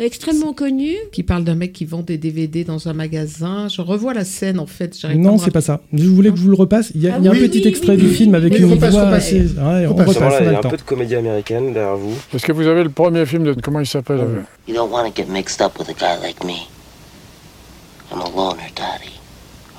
[0.00, 0.94] Extrêmement connu.
[1.12, 3.68] Qui parle d'un mec qui vend des DVD dans un magasin.
[3.68, 4.96] Je revois la scène en fait.
[4.98, 5.80] j'arrive Non, c'est pas ça.
[5.92, 6.90] Je voulais que je vous le repasse.
[6.94, 8.14] Il y a, Ah il y a oui, un petit oui, extrait oui, du oui,
[8.14, 9.40] film avec oui, une voix assez.
[9.42, 9.90] Ouais, on Repasse.
[9.90, 10.70] repasse, Justement, là, on il y a un temps.
[10.70, 12.14] peu de comédie américaine derrière vous.
[12.34, 13.52] Est-ce que vous avez le premier film de.
[13.60, 16.42] Comment il s'appelle euh, You don't want to get mixed up with a guy like
[16.44, 16.66] me.
[18.12, 19.12] I'm a loner, Daddy.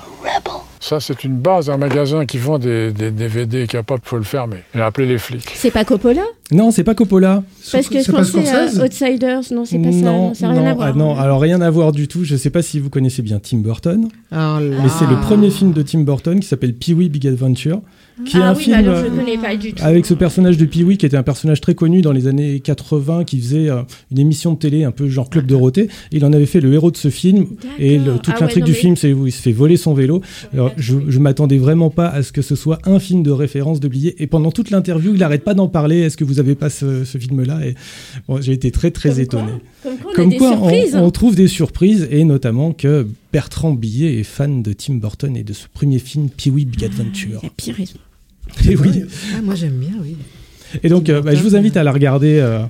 [0.00, 0.62] A rebel.
[0.82, 4.64] Ça, c'est une base, un magasin qui vend des, des DVD capables, faut le fermer.
[4.74, 5.48] Et appeler les flics.
[5.54, 6.22] C'est pas Coppola?
[6.50, 7.44] Non, c'est pas Coppola.
[7.70, 9.98] Parce que je pensais à Outsiders, non, c'est pas ça.
[9.98, 10.88] Non, ça n'a rien non, à voir.
[10.88, 12.24] ah non, alors rien à voir du tout.
[12.24, 14.08] Je sais pas si vous connaissez bien Tim Burton.
[14.32, 14.58] Oh là.
[14.60, 17.80] Mais c'est le premier film de Tim Burton qui s'appelle Pee-wee Big Adventure.
[18.26, 19.82] Qui est ah un oui, film bah alors je euh, ne connais pas du tout.
[19.82, 23.24] avec ce personnage de Pee-wee qui était un personnage très connu dans les années 80
[23.24, 25.88] qui faisait euh, une émission de télé un peu genre Club Dorothée.
[26.12, 27.46] Il en avait fait le héros de ce film
[27.78, 29.94] et le- toute Ah l'intrigue du mais- film c'est où il se fait voler son
[29.94, 30.20] vélo.
[30.52, 33.80] Alors je, je m'attendais vraiment pas à ce que ce soit un film de référence
[33.80, 36.00] de Blier et pendant toute l'interview il n'arrête pas d'en parler.
[36.00, 37.66] Est-ce que vous avez pas ce, ce film-là?
[37.66, 37.74] Et
[38.28, 39.52] bon, j'ai été très très étonné.
[39.82, 40.94] Comme quoi, on a des surprises.
[40.94, 45.36] on, on trouve des surprises et notamment que Bertrand Billet est fan de Tim Burton
[45.36, 47.40] et de ce premier film Pee-wee Big Adventure.
[47.42, 47.98] Il a pire raison.
[48.68, 49.04] Et oui.
[49.36, 50.16] Ah, moi j'aime bien, oui.
[50.82, 52.62] Et donc, euh, bah, je vous invite à la regarder euh,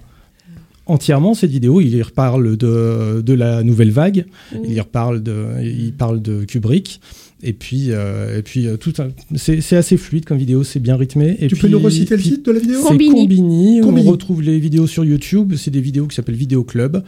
[0.86, 1.80] entièrement, cette vidéo.
[1.80, 4.26] Il y reparle de, de la nouvelle vague,
[4.64, 7.00] il y reparle de, il parle de Kubrick.
[7.44, 10.78] Et puis, euh, et puis euh, tout un- c'est c'est assez fluide comme vidéo, c'est
[10.78, 11.36] bien rythmé.
[11.40, 13.10] Et Tu puis, peux nous reciter le titre de la vidéo C'est Combini.
[13.22, 13.80] Combini.
[13.80, 14.08] Combini.
[14.08, 15.54] On retrouve les vidéos sur YouTube.
[15.56, 17.02] C'est des vidéos qui s'appellent Vidéo Club.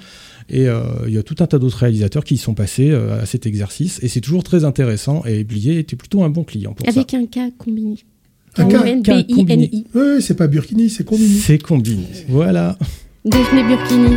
[0.51, 3.23] Et euh, il y a tout un tas d'autres réalisateurs qui y sont passés euh,
[3.23, 4.01] à cet exercice.
[4.03, 5.23] Et c'est toujours très intéressant.
[5.25, 6.91] Et Blier était plutôt un bon client pour ça.
[6.93, 7.97] Avec un K combiné.
[8.57, 8.73] Un K.
[8.73, 9.85] K-O-N-B-I-N-I.
[9.95, 11.39] Oui, oui, c'est pas Burkini, c'est Combini.
[11.39, 12.07] C'est Combini.
[12.29, 12.77] Voilà.
[13.25, 14.15] Daphné Burkini.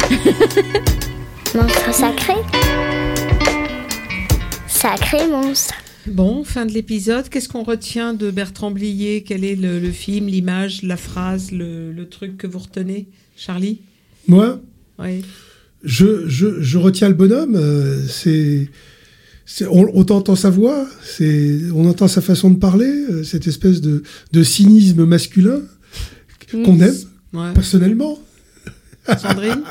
[1.56, 2.34] Monstre sacré.
[4.68, 5.74] Sacré monstre.
[6.12, 7.28] Bon, fin de l'épisode.
[7.30, 9.24] Qu'est-ce qu'on retient de Bertrand Blier?
[9.24, 13.80] Quel est le, le film, l'image, la phrase, le, le truc que vous retenez Charlie?
[14.28, 14.62] Moi,
[15.00, 15.24] Oui.
[15.84, 17.56] je, je, je retiens le bonhomme.
[17.56, 18.70] euh, c'est,
[19.70, 23.82] on, on entend sa voix, c'est, on entend sa façon de parler, euh, cette espèce
[23.82, 25.62] de, de cynisme masculin
[26.52, 26.96] qu'on aime
[27.34, 27.52] Ouais.
[27.54, 28.18] personnellement.
[29.18, 29.62] Sandrine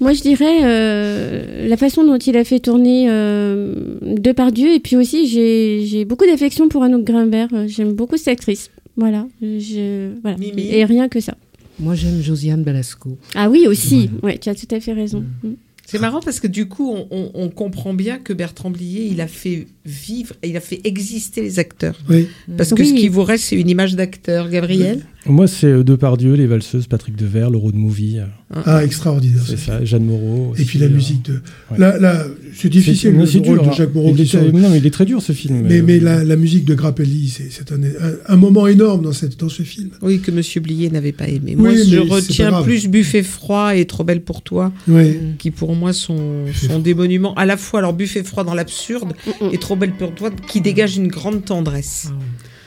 [0.00, 4.72] Moi, je dirais euh, la façon dont il a fait tourner euh, Depardieu.
[4.74, 7.48] Et puis aussi, j'ai beaucoup d'affection pour Anouk Grimbert.
[7.66, 8.70] J'aime beaucoup cette actrice.
[8.96, 9.26] Voilà.
[9.42, 10.36] Je, voilà.
[10.38, 11.34] Mimi Et rien que ça.
[11.80, 13.18] Moi, j'aime Josiane Balasco.
[13.34, 14.08] Ah oui, aussi.
[14.22, 15.24] Ouais, tu as tout à fait raison.
[15.42, 15.54] Mm.
[15.86, 19.20] C'est marrant parce que du coup, on, on- on comprend bien que Bertrand Blier, il
[19.20, 21.98] a fait vivre, il a fait exister les acteurs.
[22.08, 22.26] Oui.
[22.56, 22.88] Parce que Oui.
[22.88, 24.48] ce qui vous reste, c'est une image d'acteur.
[24.48, 28.18] Gabriel Moi, c'est euh, Depardieu, Les Valseuses, Patrick Devers, le road movie.
[28.18, 28.24] euh,
[28.66, 29.42] Ah, extraordinaire.
[29.46, 30.54] C'est ça, Jeanne Moreau.
[30.58, 31.32] Et puis la euh, musique de.
[31.70, 31.78] ouais.
[31.78, 32.24] Là, là,
[32.54, 33.72] c'est difficile C'est- le c'est rôle dur, de hein.
[33.76, 34.52] Jacques Moreau est-.
[34.52, 35.62] Non, mais il est très dur ce film.
[35.66, 39.48] Mais, euh, mais la, la musique de Grappelli, c'est un, moment énorme dans, cette, dans
[39.48, 39.90] ce film.
[40.02, 41.56] Oui, que Monsieur Blier n'avait pas aimé.
[41.56, 45.16] Moi, je retiens plus Buffet froid et Trop belle pour toi, Oui.
[45.38, 47.34] qui pour moi sont, sont des monuments.
[47.34, 49.12] À la fois, alors Buffet froid dans l'absurde
[49.52, 52.10] et Trop belle pour toi, qui dégage une grande tendresse.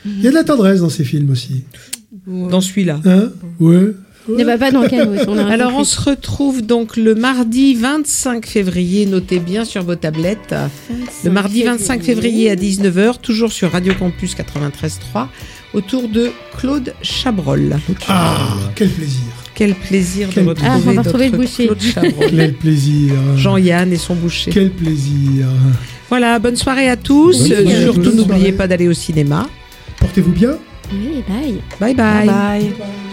[0.04, 1.64] Il y a de la tendresse dans ces films aussi.
[2.26, 3.00] Dans celui-là.
[3.04, 3.30] Hein
[3.60, 3.94] Ouais.
[4.36, 5.12] Ne va pas dans le canot.
[5.26, 10.54] on Alors on se retrouve donc le mardi 25 février, notez bien sur vos tablettes.
[11.24, 15.28] Le mardi 25 février à 19h, toujours sur Radio Campus 93.3,
[15.72, 17.76] autour de Claude Chabrol.
[18.08, 19.47] Ah, quel plaisir.
[19.58, 21.68] Quel plaisir Quel de retrouver Ah, on va retrouver notre le boucher.
[22.30, 23.14] Quel plaisir.
[23.36, 24.52] Jean-Yann et son boucher.
[24.52, 25.48] Quel plaisir.
[26.08, 27.36] Voilà, bonne soirée à tous.
[27.36, 29.48] Bonne soirée à Surtout n'oubliez pas d'aller au cinéma.
[29.98, 30.58] Portez-vous bien.
[30.92, 31.60] Oui, bye.
[31.80, 32.26] Bye bye.
[32.26, 33.07] Bye bye.